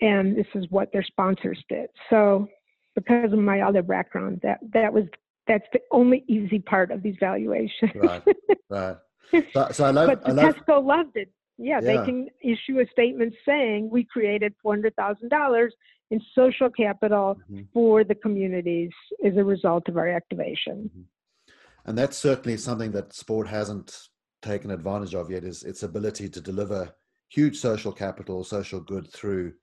and 0.00 0.36
this 0.36 0.46
is 0.54 0.66
what 0.70 0.92
their 0.92 1.04
sponsors 1.04 1.62
did. 1.68 1.88
So 2.10 2.48
because 2.94 3.32
of 3.32 3.38
my 3.38 3.60
other 3.60 3.82
background, 3.82 4.40
that 4.42 4.58
that 4.72 4.92
was 4.92 5.04
that's 5.46 5.66
the 5.72 5.80
only 5.92 6.24
easy 6.26 6.58
part 6.58 6.90
of 6.90 7.02
these 7.02 7.16
valuations. 7.20 7.92
right, 7.94 8.22
right. 8.68 8.96
So, 9.52 9.68
so 9.72 9.84
I 9.84 9.90
love, 9.90 10.06
but 10.06 10.28
I 10.28 10.30
love, 10.30 10.54
Tesco 10.54 10.86
loved 10.86 11.16
it. 11.16 11.32
Yeah, 11.58 11.80
yeah, 11.82 11.98
they 11.98 12.04
can 12.04 12.28
issue 12.40 12.78
a 12.78 12.86
statement 12.92 13.34
saying 13.44 13.90
we 13.90 14.04
created 14.04 14.54
$400,000 14.64 15.68
in 16.12 16.20
social 16.32 16.70
capital 16.70 17.36
mm-hmm. 17.50 17.62
for 17.74 18.04
the 18.04 18.14
communities 18.14 18.92
as 19.24 19.36
a 19.36 19.42
result 19.42 19.88
of 19.88 19.96
our 19.96 20.08
activation. 20.08 20.90
Mm-hmm. 20.90 21.50
And 21.86 21.98
that's 21.98 22.16
certainly 22.16 22.56
something 22.56 22.92
that 22.92 23.14
sport 23.14 23.48
hasn't 23.48 24.08
taken 24.42 24.70
advantage 24.70 25.14
of 25.14 25.30
yet 25.30 25.44
is 25.44 25.62
its 25.62 25.82
ability 25.82 26.28
to 26.28 26.40
deliver 26.40 26.94
huge 27.28 27.58
social 27.58 27.92
capital, 27.92 28.44
social 28.44 28.80
good 28.80 29.10
through 29.12 29.54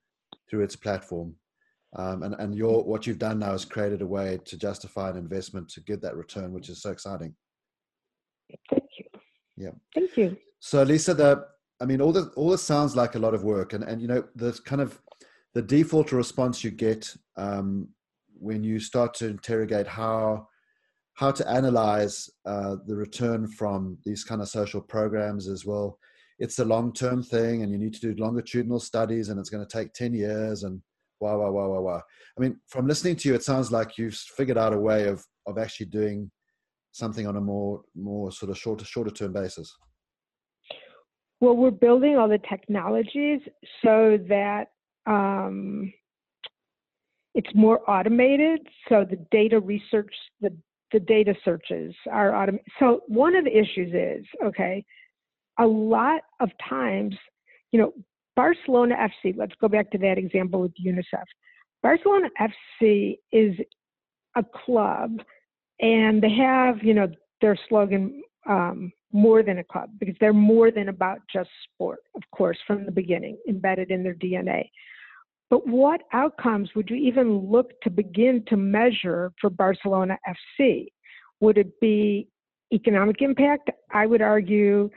through 0.48 0.62
its 0.62 0.76
platform. 0.76 1.34
Um, 1.96 2.22
and 2.24 2.34
and 2.38 2.54
your 2.54 2.82
what 2.84 3.06
you've 3.06 3.18
done 3.18 3.38
now 3.38 3.52
is 3.52 3.64
created 3.64 4.02
a 4.02 4.06
way 4.06 4.40
to 4.46 4.56
justify 4.56 5.10
an 5.10 5.16
investment 5.16 5.68
to 5.70 5.80
get 5.80 6.02
that 6.02 6.16
return, 6.16 6.52
which 6.52 6.68
is 6.68 6.82
so 6.82 6.90
exciting. 6.90 7.34
Thank 8.70 8.84
you. 8.98 9.20
Yeah. 9.56 9.70
Thank 9.94 10.16
you. 10.16 10.36
So 10.58 10.82
Lesa, 10.82 11.14
the 11.14 11.46
I 11.80 11.84
mean, 11.86 12.00
all 12.00 12.12
this 12.12 12.26
all 12.36 12.50
this 12.50 12.62
sounds 12.62 12.96
like 12.96 13.14
a 13.14 13.18
lot 13.18 13.34
of 13.34 13.44
work, 13.44 13.72
and 13.74 13.84
and 13.84 14.00
you 14.02 14.08
know 14.08 14.24
the 14.34 14.58
kind 14.64 14.80
of 14.80 15.00
the 15.54 15.62
default 15.62 16.10
response 16.12 16.64
you 16.64 16.70
get 16.70 17.14
um, 17.36 17.88
when 18.38 18.64
you 18.64 18.80
start 18.80 19.14
to 19.14 19.28
interrogate 19.28 19.86
how 19.86 20.48
how 21.14 21.30
to 21.30 21.48
analyze 21.48 22.28
uh, 22.44 22.76
the 22.86 22.96
return 22.96 23.46
from 23.46 23.96
these 24.04 24.24
kind 24.24 24.42
of 24.42 24.48
social 24.48 24.80
programs 24.80 25.48
as 25.48 25.64
well. 25.64 25.98
It's 26.38 26.58
a 26.58 26.64
long 26.64 26.92
term 26.92 27.22
thing, 27.22 27.62
and 27.62 27.72
you 27.72 27.78
need 27.78 27.94
to 27.94 28.00
do 28.00 28.22
longitudinal 28.22 28.80
studies, 28.80 29.28
and 29.28 29.38
it's 29.38 29.50
going 29.50 29.64
to 29.64 29.76
take 29.76 29.92
ten 29.92 30.14
years, 30.14 30.64
and 30.64 30.82
wow, 31.20 31.38
wow, 31.38 31.50
wow, 31.50 31.68
wow, 31.68 31.80
wow. 31.80 32.02
I 32.36 32.40
mean, 32.40 32.58
from 32.68 32.86
listening 32.86 33.16
to 33.16 33.28
you, 33.28 33.34
it 33.34 33.44
sounds 33.44 33.70
like 33.70 33.96
you've 33.98 34.14
figured 34.14 34.58
out 34.58 34.74
a 34.74 34.78
way 34.78 35.08
of 35.08 35.24
of 35.46 35.58
actually 35.58 35.86
doing 35.86 36.30
something 36.92 37.26
on 37.26 37.36
a 37.36 37.40
more 37.40 37.82
more 37.94 38.32
sort 38.32 38.50
of 38.50 38.58
shorter 38.58 38.84
shorter 38.84 39.10
term 39.10 39.32
basis. 39.32 39.72
Well, 41.40 41.56
we're 41.56 41.70
building 41.70 42.16
all 42.16 42.28
the 42.28 42.40
technologies 42.48 43.40
so 43.84 44.18
that 44.28 44.68
um, 45.06 45.92
it's 47.34 47.50
more 47.54 47.88
automated. 47.90 48.60
So 48.88 49.04
the 49.08 49.24
data 49.30 49.60
research, 49.60 50.14
the 50.40 50.56
the 50.92 51.00
data 51.00 51.34
searches 51.44 51.94
are 52.10 52.34
automated. 52.34 52.66
So 52.78 53.00
one 53.08 53.34
of 53.34 53.44
the 53.44 53.50
issues 53.50 53.92
is 53.92 54.24
okay. 54.44 54.84
A 55.58 55.66
lot 55.66 56.20
of 56.40 56.50
times, 56.68 57.16
you 57.70 57.80
know, 57.80 57.92
Barcelona 58.36 58.96
FC. 58.96 59.34
Let's 59.36 59.54
go 59.60 59.68
back 59.68 59.90
to 59.92 59.98
that 59.98 60.18
example 60.18 60.60
with 60.60 60.72
UNICEF. 60.84 61.24
Barcelona 61.82 62.28
FC 62.40 63.18
is 63.32 63.54
a 64.36 64.44
club, 64.64 65.20
and 65.80 66.22
they 66.22 66.34
have, 66.34 66.82
you 66.82 66.94
know, 66.94 67.08
their 67.40 67.58
slogan 67.68 68.22
um, 68.48 68.92
more 69.12 69.42
than 69.42 69.58
a 69.58 69.64
club 69.64 69.90
because 69.98 70.16
they're 70.20 70.32
more 70.32 70.70
than 70.70 70.88
about 70.88 71.18
just 71.32 71.50
sport, 71.72 72.00
of 72.16 72.22
course, 72.34 72.58
from 72.66 72.84
the 72.84 72.90
beginning, 72.90 73.36
embedded 73.48 73.90
in 73.90 74.02
their 74.02 74.14
DNA. 74.14 74.68
But 75.50 75.66
what 75.68 76.00
outcomes 76.12 76.70
would 76.74 76.90
you 76.90 76.96
even 76.96 77.38
look 77.50 77.80
to 77.82 77.90
begin 77.90 78.44
to 78.48 78.56
measure 78.56 79.32
for 79.40 79.50
Barcelona 79.50 80.18
FC? 80.26 80.86
Would 81.40 81.58
it 81.58 81.78
be 81.80 82.28
economic 82.72 83.20
impact? 83.20 83.70
I 83.92 84.06
would 84.06 84.22
argue 84.22 84.90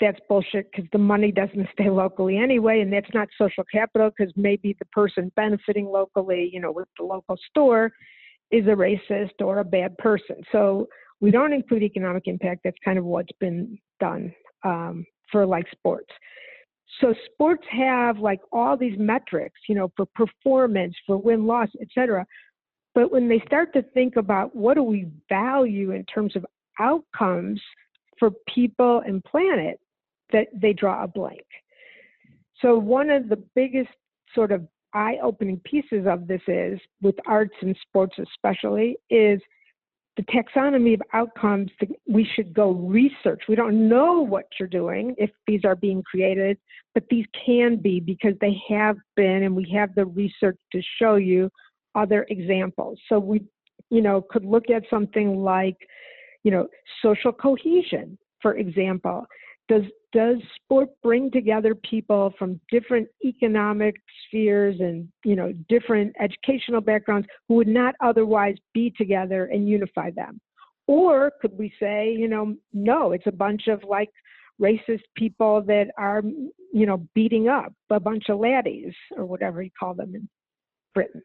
that's 0.00 0.18
bullshit 0.28 0.70
because 0.70 0.88
the 0.92 0.98
money 0.98 1.32
doesn't 1.32 1.68
stay 1.72 1.90
locally 1.90 2.38
anyway, 2.38 2.80
and 2.80 2.92
that's 2.92 3.12
not 3.14 3.28
social 3.38 3.64
capital 3.72 4.10
because 4.16 4.32
maybe 4.36 4.76
the 4.78 4.86
person 4.86 5.32
benefiting 5.36 5.86
locally, 5.86 6.50
you 6.52 6.60
know, 6.60 6.72
with 6.72 6.88
the 6.98 7.04
local 7.04 7.36
store 7.50 7.92
is 8.50 8.66
a 8.66 8.70
racist 8.70 9.40
or 9.40 9.58
a 9.58 9.64
bad 9.64 9.96
person. 9.98 10.36
So 10.52 10.88
we 11.20 11.30
don't 11.30 11.52
include 11.52 11.82
economic 11.82 12.24
impact. 12.26 12.60
That's 12.64 12.76
kind 12.84 12.98
of 12.98 13.04
what's 13.04 13.32
been 13.40 13.78
done 14.00 14.34
um, 14.64 15.06
for 15.30 15.46
like 15.46 15.66
sports 15.70 16.10
so 17.00 17.14
sports 17.32 17.64
have 17.70 18.18
like 18.18 18.40
all 18.52 18.76
these 18.76 18.98
metrics 18.98 19.60
you 19.68 19.74
know 19.74 19.90
for 19.96 20.06
performance 20.14 20.94
for 21.06 21.16
win 21.16 21.46
loss 21.46 21.68
etc 21.80 22.24
but 22.94 23.10
when 23.10 23.28
they 23.28 23.42
start 23.46 23.72
to 23.72 23.82
think 23.94 24.16
about 24.16 24.54
what 24.54 24.74
do 24.74 24.82
we 24.82 25.08
value 25.28 25.92
in 25.92 26.04
terms 26.04 26.36
of 26.36 26.44
outcomes 26.78 27.60
for 28.18 28.30
people 28.52 29.02
and 29.06 29.22
planet 29.24 29.78
that 30.32 30.48
they 30.54 30.72
draw 30.72 31.04
a 31.04 31.08
blank 31.08 31.44
so 32.60 32.78
one 32.78 33.10
of 33.10 33.28
the 33.28 33.42
biggest 33.54 33.90
sort 34.34 34.52
of 34.52 34.66
eye-opening 34.94 35.60
pieces 35.64 36.06
of 36.06 36.26
this 36.28 36.40
is 36.46 36.78
with 37.02 37.16
arts 37.26 37.54
and 37.60 37.76
sports 37.88 38.16
especially 38.18 38.96
is 39.10 39.40
the 40.16 40.22
taxonomy 40.24 40.94
of 40.94 41.02
outcomes 41.12 41.70
that 41.80 41.88
we 42.06 42.26
should 42.34 42.54
go 42.54 42.70
research. 42.70 43.42
We 43.48 43.56
don't 43.56 43.88
know 43.88 44.20
what 44.20 44.46
you're 44.58 44.68
doing 44.68 45.14
if 45.18 45.30
these 45.46 45.62
are 45.64 45.74
being 45.74 46.02
created, 46.02 46.56
but 46.94 47.04
these 47.10 47.26
can 47.44 47.76
be 47.76 47.98
because 47.98 48.34
they 48.40 48.56
have 48.68 48.96
been, 49.16 49.42
and 49.42 49.56
we 49.56 49.68
have 49.74 49.94
the 49.94 50.06
research 50.06 50.56
to 50.72 50.80
show 51.00 51.16
you 51.16 51.50
other 51.96 52.26
examples. 52.28 52.98
So 53.08 53.18
we, 53.18 53.42
you 53.90 54.02
know, 54.02 54.22
could 54.22 54.44
look 54.44 54.70
at 54.70 54.84
something 54.88 55.42
like, 55.42 55.76
you 56.44 56.50
know, 56.50 56.68
social 57.02 57.32
cohesion, 57.32 58.16
for 58.40 58.56
example. 58.56 59.26
Does 59.68 59.84
does 60.14 60.36
sport 60.62 60.90
bring 61.02 61.30
together 61.30 61.74
people 61.74 62.32
from 62.38 62.60
different 62.70 63.08
economic 63.24 63.96
spheres 64.26 64.76
and 64.78 65.08
you 65.24 65.34
know 65.34 65.52
different 65.68 66.14
educational 66.20 66.80
backgrounds 66.80 67.26
who 67.48 67.54
would 67.54 67.68
not 67.68 67.94
otherwise 68.00 68.54
be 68.72 68.94
together 68.96 69.46
and 69.46 69.68
unify 69.68 70.10
them 70.10 70.40
or 70.86 71.32
could 71.42 71.56
we 71.58 71.72
say 71.80 72.14
you 72.16 72.28
know 72.28 72.54
no 72.72 73.12
it's 73.12 73.26
a 73.26 73.32
bunch 73.32 73.66
of 73.66 73.82
like 73.82 74.10
racist 74.62 75.02
people 75.16 75.60
that 75.62 75.88
are 75.98 76.22
you 76.72 76.86
know 76.86 77.04
beating 77.14 77.48
up 77.48 77.72
a 77.90 77.98
bunch 77.98 78.28
of 78.28 78.38
laddies 78.38 78.92
or 79.16 79.24
whatever 79.24 79.62
you 79.62 79.70
call 79.78 79.94
them 79.94 80.14
in 80.14 80.28
britain 80.94 81.22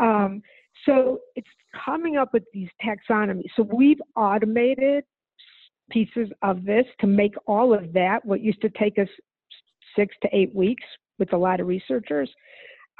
um, 0.00 0.42
so 0.86 1.18
it's 1.36 1.48
coming 1.84 2.16
up 2.16 2.32
with 2.32 2.44
these 2.52 2.68
taxonomies 2.84 3.48
so 3.56 3.62
we've 3.72 4.00
automated 4.16 5.04
pieces 5.90 6.28
of 6.42 6.64
this 6.64 6.86
to 7.00 7.06
make 7.06 7.34
all 7.46 7.74
of 7.74 7.92
that, 7.92 8.24
what 8.24 8.40
used 8.40 8.60
to 8.62 8.70
take 8.70 8.98
us 8.98 9.08
six 9.96 10.14
to 10.22 10.28
eight 10.32 10.54
weeks 10.54 10.84
with 11.18 11.32
a 11.32 11.36
lot 11.36 11.60
of 11.60 11.66
researchers. 11.66 12.30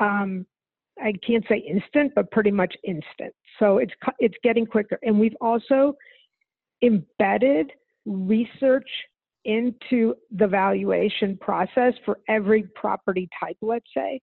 Um, 0.00 0.46
I 1.02 1.12
can't 1.26 1.44
say 1.48 1.58
instant, 1.58 2.12
but 2.14 2.30
pretty 2.30 2.52
much 2.52 2.74
instant. 2.84 3.34
So 3.58 3.78
it's 3.78 3.92
it's 4.20 4.36
getting 4.44 4.64
quicker, 4.64 4.98
and 5.02 5.18
we've 5.18 5.36
also 5.40 5.94
embedded 6.82 7.72
research 8.06 8.88
into 9.44 10.14
the 10.30 10.46
valuation 10.46 11.36
process 11.38 11.94
for 12.04 12.20
every 12.28 12.64
property 12.76 13.28
type. 13.40 13.56
Let's 13.60 13.86
say, 13.96 14.20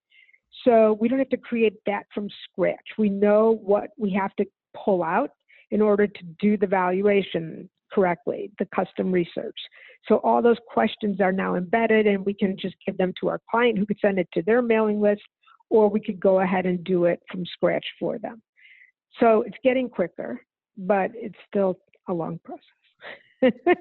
so 0.66 0.98
we 1.00 1.08
don't 1.08 1.20
have 1.20 1.30
to 1.30 1.38
create 1.38 1.78
that 1.86 2.06
from 2.14 2.28
scratch. 2.44 2.86
We 2.98 3.10
know 3.10 3.60
what 3.64 3.90
we 3.98 4.12
have 4.12 4.36
to 4.36 4.46
pull 4.74 5.04
out 5.04 5.32
in 5.72 5.82
order 5.82 6.08
to 6.08 6.24
do 6.40 6.58
the 6.58 6.68
valuation 6.68 7.70
correctly, 7.92 8.52
the 8.60 8.68
custom 8.74 9.12
research. 9.12 9.58
So 10.08 10.18
all 10.18 10.42
those 10.42 10.58
questions 10.68 11.22
are 11.22 11.32
now 11.32 11.56
embedded 11.56 12.08
and 12.08 12.26
we 12.26 12.34
can 12.34 12.58
just 12.58 12.76
give 12.86 12.98
them 12.98 13.14
to 13.22 13.30
our 13.30 13.42
client 13.50 13.78
who 13.78 13.86
could 13.86 14.00
send 14.02 14.20
it 14.20 14.28
to 14.34 14.42
their 14.42 14.62
mailing 14.62 15.02
list 15.02 15.22
or 15.70 15.90
we 15.90 16.00
could 16.00 16.20
go 16.20 16.40
ahead 16.40 16.66
and 16.66 16.84
do 16.84 17.06
it 17.06 17.22
from 17.32 17.46
scratch 17.46 17.86
for 18.00 18.18
them. 18.18 18.42
So 19.20 19.44
it's 19.44 19.58
getting 19.64 19.90
quicker, 19.90 20.42
but 20.78 21.12
it's 21.14 21.38
still 21.48 21.80
a 22.08 22.14
long 22.14 22.40
process. 22.44 22.64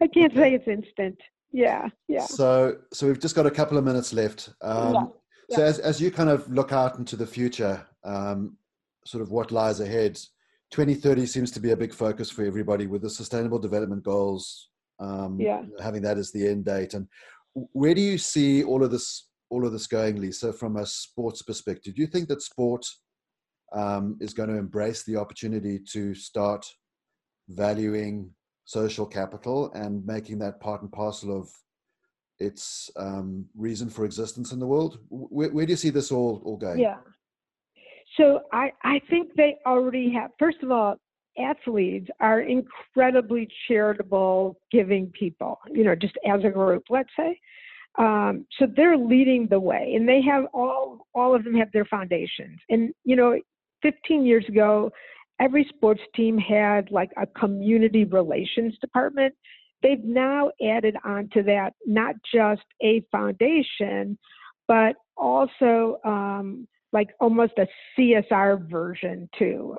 I 0.00 0.06
can't 0.08 0.34
say 0.34 0.54
it's 0.54 0.68
instant. 0.68 1.18
Yeah, 1.52 1.88
yeah. 2.08 2.26
So, 2.26 2.78
so 2.92 3.06
we've 3.06 3.20
just 3.20 3.34
got 3.34 3.46
a 3.46 3.50
couple 3.50 3.78
of 3.78 3.84
minutes 3.84 4.12
left. 4.12 4.50
Um, 4.60 4.94
yeah, 4.94 5.04
yeah. 5.48 5.56
So, 5.56 5.64
as 5.64 5.78
as 5.78 6.00
you 6.00 6.10
kind 6.10 6.30
of 6.30 6.48
look 6.50 6.72
out 6.72 6.98
into 6.98 7.16
the 7.16 7.26
future, 7.26 7.86
um, 8.04 8.56
sort 9.04 9.22
of 9.22 9.30
what 9.30 9.52
lies 9.52 9.80
ahead, 9.80 10.18
2030 10.70 11.26
seems 11.26 11.50
to 11.52 11.60
be 11.60 11.70
a 11.70 11.76
big 11.76 11.94
focus 11.94 12.30
for 12.30 12.44
everybody 12.44 12.86
with 12.86 13.02
the 13.02 13.10
sustainable 13.10 13.58
development 13.58 14.02
goals 14.02 14.70
um, 14.98 15.40
yeah. 15.40 15.62
having 15.80 16.02
that 16.02 16.18
as 16.18 16.32
the 16.32 16.46
end 16.46 16.64
date 16.64 16.94
and 16.94 17.06
where 17.72 17.94
do 17.94 18.00
you 18.00 18.18
see 18.18 18.64
all 18.64 18.82
of 18.82 18.90
this 18.90 19.28
all 19.50 19.64
of 19.64 19.72
this 19.72 19.86
going 19.86 20.16
Lesa 20.16 20.52
from 20.52 20.76
a 20.76 20.86
sports 20.86 21.42
perspective 21.42 21.94
do 21.94 22.02
you 22.02 22.08
think 22.08 22.28
that 22.28 22.42
sport 22.42 22.84
um, 23.72 24.16
is 24.20 24.34
going 24.34 24.48
to 24.48 24.58
embrace 24.58 25.04
the 25.04 25.16
opportunity 25.16 25.78
to 25.92 26.14
start 26.14 26.66
valuing 27.48 28.30
social 28.64 29.06
capital 29.06 29.70
and 29.74 30.04
making 30.04 30.38
that 30.40 30.60
part 30.60 30.82
and 30.82 30.90
parcel 30.90 31.38
of 31.38 31.48
its 32.38 32.90
um, 32.96 33.46
reason 33.56 33.88
for 33.88 34.04
existence 34.04 34.52
in 34.52 34.58
the 34.58 34.66
world 34.66 34.98
where, 35.08 35.50
where 35.50 35.66
do 35.66 35.72
you 35.72 35.76
see 35.76 35.90
this 35.90 36.12
all 36.12 36.42
all 36.44 36.56
going 36.56 36.78
yeah 36.78 36.96
so 38.16 38.40
I, 38.52 38.72
I 38.82 39.00
think 39.10 39.34
they 39.36 39.56
already 39.66 40.12
have, 40.12 40.30
first 40.38 40.58
of 40.62 40.70
all, 40.70 40.96
athletes 41.38 42.08
are 42.20 42.40
incredibly 42.40 43.48
charitable, 43.68 44.58
giving 44.70 45.12
people, 45.18 45.58
you 45.70 45.84
know, 45.84 45.94
just 45.94 46.14
as 46.26 46.40
a 46.44 46.50
group, 46.50 46.84
let's 46.88 47.10
say. 47.16 47.38
Um, 47.98 48.46
so 48.58 48.66
they're 48.74 48.96
leading 48.96 49.46
the 49.48 49.60
way, 49.60 49.94
and 49.96 50.06
they 50.06 50.20
have 50.22 50.44
all 50.52 51.06
all 51.14 51.34
of 51.34 51.44
them 51.44 51.54
have 51.54 51.72
their 51.72 51.86
foundations. 51.86 52.60
And 52.68 52.92
you 53.04 53.16
know, 53.16 53.40
15 53.82 54.24
years 54.26 54.44
ago, 54.48 54.90
every 55.40 55.66
sports 55.74 56.02
team 56.14 56.36
had 56.36 56.90
like 56.90 57.10
a 57.16 57.26
community 57.26 58.04
relations 58.04 58.76
department. 58.82 59.34
They've 59.82 60.04
now 60.04 60.50
added 60.62 60.96
onto 61.04 61.42
that 61.44 61.74
not 61.86 62.14
just 62.32 62.64
a 62.82 63.02
foundation, 63.12 64.18
but 64.68 64.96
also 65.16 65.98
um, 66.04 66.66
like 66.92 67.10
almost 67.20 67.52
a 67.58 67.66
CSR 67.98 68.68
version 68.68 69.28
too 69.38 69.76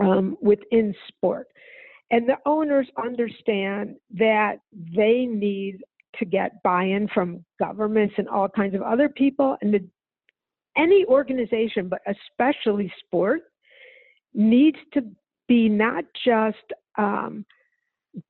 um, 0.00 0.36
within 0.40 0.94
sport. 1.08 1.48
And 2.10 2.28
the 2.28 2.38
owners 2.46 2.88
understand 3.02 3.96
that 4.14 4.56
they 4.72 5.26
need 5.26 5.80
to 6.18 6.24
get 6.24 6.62
buy-in 6.62 7.08
from 7.12 7.44
governments 7.58 8.14
and 8.16 8.28
all 8.28 8.48
kinds 8.48 8.74
of 8.74 8.82
other 8.82 9.08
people 9.08 9.56
and 9.60 9.74
the, 9.74 9.84
any 10.76 11.04
organization 11.06 11.88
but 11.88 12.00
especially 12.06 12.92
sport 13.04 13.42
needs 14.34 14.78
to 14.94 15.02
be 15.48 15.68
not 15.68 16.04
just 16.24 16.56
um, 16.96 17.44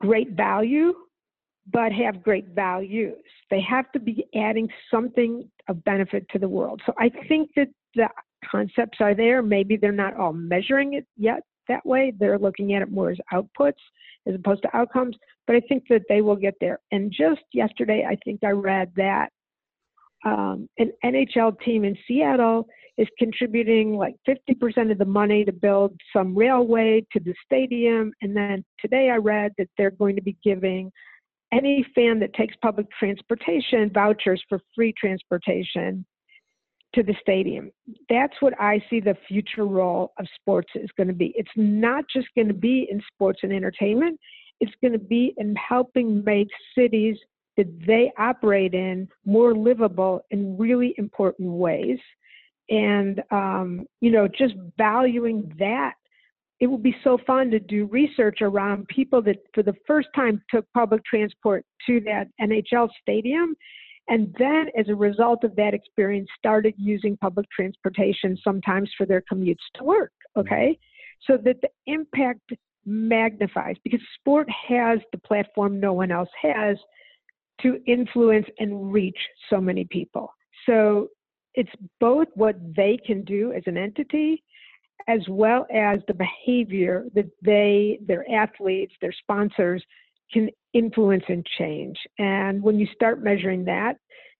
great 0.00 0.30
value 0.30 0.92
but 1.70 1.92
have 1.92 2.22
great 2.22 2.48
values 2.48 3.16
they 3.50 3.60
have 3.60 3.90
to 3.92 3.98
be 3.98 4.24
adding 4.34 4.68
something 4.90 5.48
of 5.68 5.82
benefit 5.84 6.26
to 6.30 6.38
the 6.38 6.48
world 6.48 6.80
so 6.86 6.92
i 6.98 7.08
think 7.28 7.50
that 7.56 7.68
the 7.94 8.08
concepts 8.50 8.98
are 9.00 9.14
there 9.14 9.42
maybe 9.42 9.76
they're 9.76 9.92
not 9.92 10.16
all 10.16 10.32
measuring 10.32 10.94
it 10.94 11.06
yet 11.16 11.42
that 11.68 11.84
way 11.84 12.12
they're 12.18 12.38
looking 12.38 12.74
at 12.74 12.82
it 12.82 12.90
more 12.90 13.10
as 13.10 13.18
outputs 13.32 13.80
as 14.28 14.34
opposed 14.34 14.62
to 14.62 14.76
outcomes. 14.76 15.16
But 15.46 15.56
I 15.56 15.60
think 15.60 15.84
that 15.88 16.02
they 16.08 16.20
will 16.20 16.36
get 16.36 16.54
there. 16.60 16.78
And 16.92 17.10
just 17.10 17.40
yesterday, 17.52 18.06
I 18.08 18.16
think 18.24 18.40
I 18.44 18.50
read 18.50 18.92
that 18.96 19.30
um, 20.24 20.68
an 20.78 20.92
NHL 21.04 21.60
team 21.60 21.84
in 21.84 21.96
Seattle 22.06 22.66
is 22.96 23.06
contributing 23.18 23.96
like 23.96 24.14
50% 24.28 24.90
of 24.90 24.98
the 24.98 25.04
money 25.04 25.44
to 25.44 25.52
build 25.52 25.92
some 26.12 26.36
railway 26.36 27.04
to 27.12 27.20
the 27.20 27.34
stadium. 27.44 28.12
And 28.22 28.36
then 28.36 28.64
today 28.80 29.10
I 29.10 29.16
read 29.16 29.52
that 29.58 29.68
they're 29.78 29.92
going 29.92 30.16
to 30.16 30.22
be 30.22 30.36
giving 30.42 30.90
any 31.52 31.86
fan 31.94 32.18
that 32.20 32.34
takes 32.34 32.56
public 32.60 32.86
transportation 32.98 33.90
vouchers 33.94 34.42
for 34.48 34.60
free 34.74 34.92
transportation 34.98 36.04
to 36.94 37.02
the 37.02 37.14
stadium. 37.20 37.70
That's 38.08 38.34
what 38.40 38.54
I 38.60 38.82
see 38.90 39.00
the 39.00 39.16
future 39.28 39.66
role 39.66 40.12
of 40.18 40.26
sports 40.34 40.70
is 40.74 40.90
going 40.96 41.08
to 41.08 41.14
be. 41.14 41.32
It's 41.36 41.50
not 41.56 42.04
just 42.12 42.28
going 42.34 42.48
to 42.48 42.54
be 42.54 42.88
in 42.90 43.00
sports 43.14 43.40
and 43.42 43.52
entertainment, 43.52 44.18
it's 44.60 44.72
going 44.82 44.92
to 44.92 44.98
be 44.98 45.34
in 45.36 45.54
helping 45.56 46.24
make 46.24 46.48
cities 46.76 47.16
that 47.58 47.86
they 47.86 48.10
operate 48.16 48.72
in 48.72 49.08
more 49.26 49.54
livable 49.54 50.22
in 50.30 50.56
really 50.56 50.94
important 50.96 51.50
ways. 51.50 51.98
And, 52.70 53.22
um, 53.30 53.86
you 54.00 54.10
know, 54.10 54.28
just 54.28 54.54
valuing 54.78 55.52
that. 55.58 55.94
It 56.60 56.66
would 56.66 56.82
be 56.82 56.96
so 57.04 57.18
fun 57.26 57.50
to 57.50 57.60
do 57.60 57.86
research 57.86 58.38
around 58.40 58.88
people 58.88 59.22
that 59.22 59.36
for 59.54 59.62
the 59.62 59.74
first 59.86 60.08
time 60.14 60.42
took 60.50 60.64
public 60.72 61.04
transport 61.04 61.64
to 61.86 62.00
that 62.00 62.28
NHL 62.40 62.88
stadium 63.00 63.54
and 64.08 64.34
then 64.38 64.66
as 64.76 64.88
a 64.88 64.94
result 64.94 65.44
of 65.44 65.54
that 65.56 65.74
experience 65.74 66.28
started 66.36 66.74
using 66.76 67.16
public 67.18 67.46
transportation 67.50 68.36
sometimes 68.42 68.90
for 68.96 69.06
their 69.06 69.22
commutes 69.30 69.56
to 69.74 69.84
work 69.84 70.12
okay 70.36 70.76
so 71.26 71.36
that 71.36 71.60
the 71.60 71.68
impact 71.86 72.52
magnifies 72.84 73.76
because 73.84 74.00
sport 74.18 74.48
has 74.50 74.98
the 75.12 75.18
platform 75.18 75.78
no 75.78 75.92
one 75.92 76.10
else 76.10 76.30
has 76.40 76.76
to 77.62 77.80
influence 77.86 78.46
and 78.58 78.92
reach 78.92 79.18
so 79.50 79.60
many 79.60 79.84
people 79.90 80.32
so 80.66 81.08
it's 81.54 81.70
both 82.00 82.28
what 82.34 82.56
they 82.76 82.98
can 83.06 83.24
do 83.24 83.52
as 83.52 83.62
an 83.66 83.76
entity 83.76 84.42
as 85.06 85.20
well 85.28 85.66
as 85.72 86.00
the 86.06 86.14
behavior 86.14 87.06
that 87.14 87.30
they 87.42 87.98
their 88.06 88.24
athletes 88.30 88.92
their 89.00 89.12
sponsors 89.12 89.82
can 90.32 90.50
influence 90.72 91.24
and 91.28 91.46
change. 91.58 91.96
And 92.18 92.62
when 92.62 92.78
you 92.78 92.86
start 92.94 93.22
measuring 93.22 93.64
that, 93.64 93.96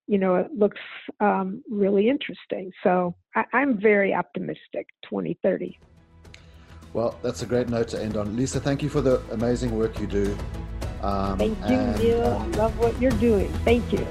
you 0.07 0.19
know, 0.19 0.37
it 0.37 0.53
looks 0.57 0.81
um, 1.21 1.63
really 1.71 2.09
interesting. 2.09 2.71
So 2.83 3.15
I, 3.35 3.45
I'm 3.53 3.81
very 3.81 4.15
optimistic 4.15 4.87
2030. 5.05 5.79
Well, 6.95 7.19
that's 7.23 7.43
a 7.43 7.47
great 7.47 7.69
note 7.69 7.89
to 7.89 8.03
end 8.03 8.17
on. 8.17 8.35
Lesa, 8.37 8.61
thank 8.61 8.83
you 8.83 8.89
for 8.89 9.03
the 9.03 9.21
amazing 9.31 9.77
work 9.77 9.99
you 10.01 10.07
do. 10.07 10.37
Um, 11.03 11.39
thank 11.39 11.59
you, 11.69 11.77
and, 11.77 11.99
Neill. 11.99 12.27
I 12.27 12.47
love 12.57 12.79
what 12.79 13.01
you're 13.01 13.11
doing. 13.13 13.53
Thank 13.65 13.93
you. 13.93 14.07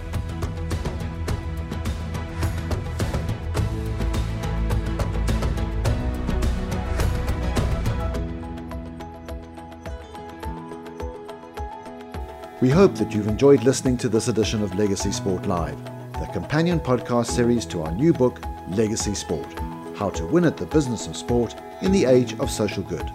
We 12.59 12.69
hope 12.69 12.95
that 12.95 13.13
you've 13.13 13.27
enjoyed 13.27 13.63
listening 13.63 13.97
to 13.97 14.09
this 14.09 14.29
edition 14.29 14.63
of 14.63 14.73
Legacy 14.73 15.11
Sport 15.11 15.45
Live, 15.45 15.77
the 16.13 16.27
companion 16.33 16.79
podcast 16.79 17.27
series 17.27 17.65
to 17.67 17.83
our 17.83 17.91
new 17.91 18.13
book, 18.13 18.41
Legacy 18.69 19.13
Sport 19.13 19.47
How 19.95 20.09
to 20.09 20.25
Win 20.25 20.43
at 20.43 20.57
the 20.57 20.65
Business 20.65 21.05
of 21.05 21.15
Sport 21.15 21.53
in 21.83 21.91
the 21.91 22.05
Age 22.05 22.33
of 22.39 22.49
Social 22.49 22.81
Good. 22.81 23.11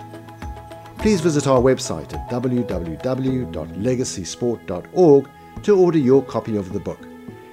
Please 1.02 1.20
visit 1.20 1.46
our 1.48 1.60
website 1.60 2.14
at 2.14 2.30
www.legacysport.org 2.30 5.28
to 5.64 5.76
order 5.76 5.98
your 5.98 6.22
copy 6.22 6.56
of 6.56 6.72
the 6.72 6.78
book 6.78 7.08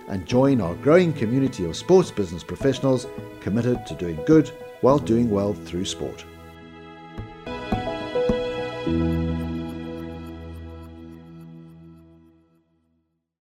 and 0.08 0.28
join 0.28 0.62
our 0.62 0.76
growing 0.76 1.12
community 1.12 1.66
of 1.66 1.76
sports 1.76 2.12
business 2.12 2.44
professionals 2.44 3.08
committed 3.42 3.88
to 3.88 3.96
doing 3.96 4.22
good 4.28 4.50
while 4.82 5.00
doing 5.00 5.32
well 5.32 5.54
through 5.54 5.86
sport. 5.86 6.24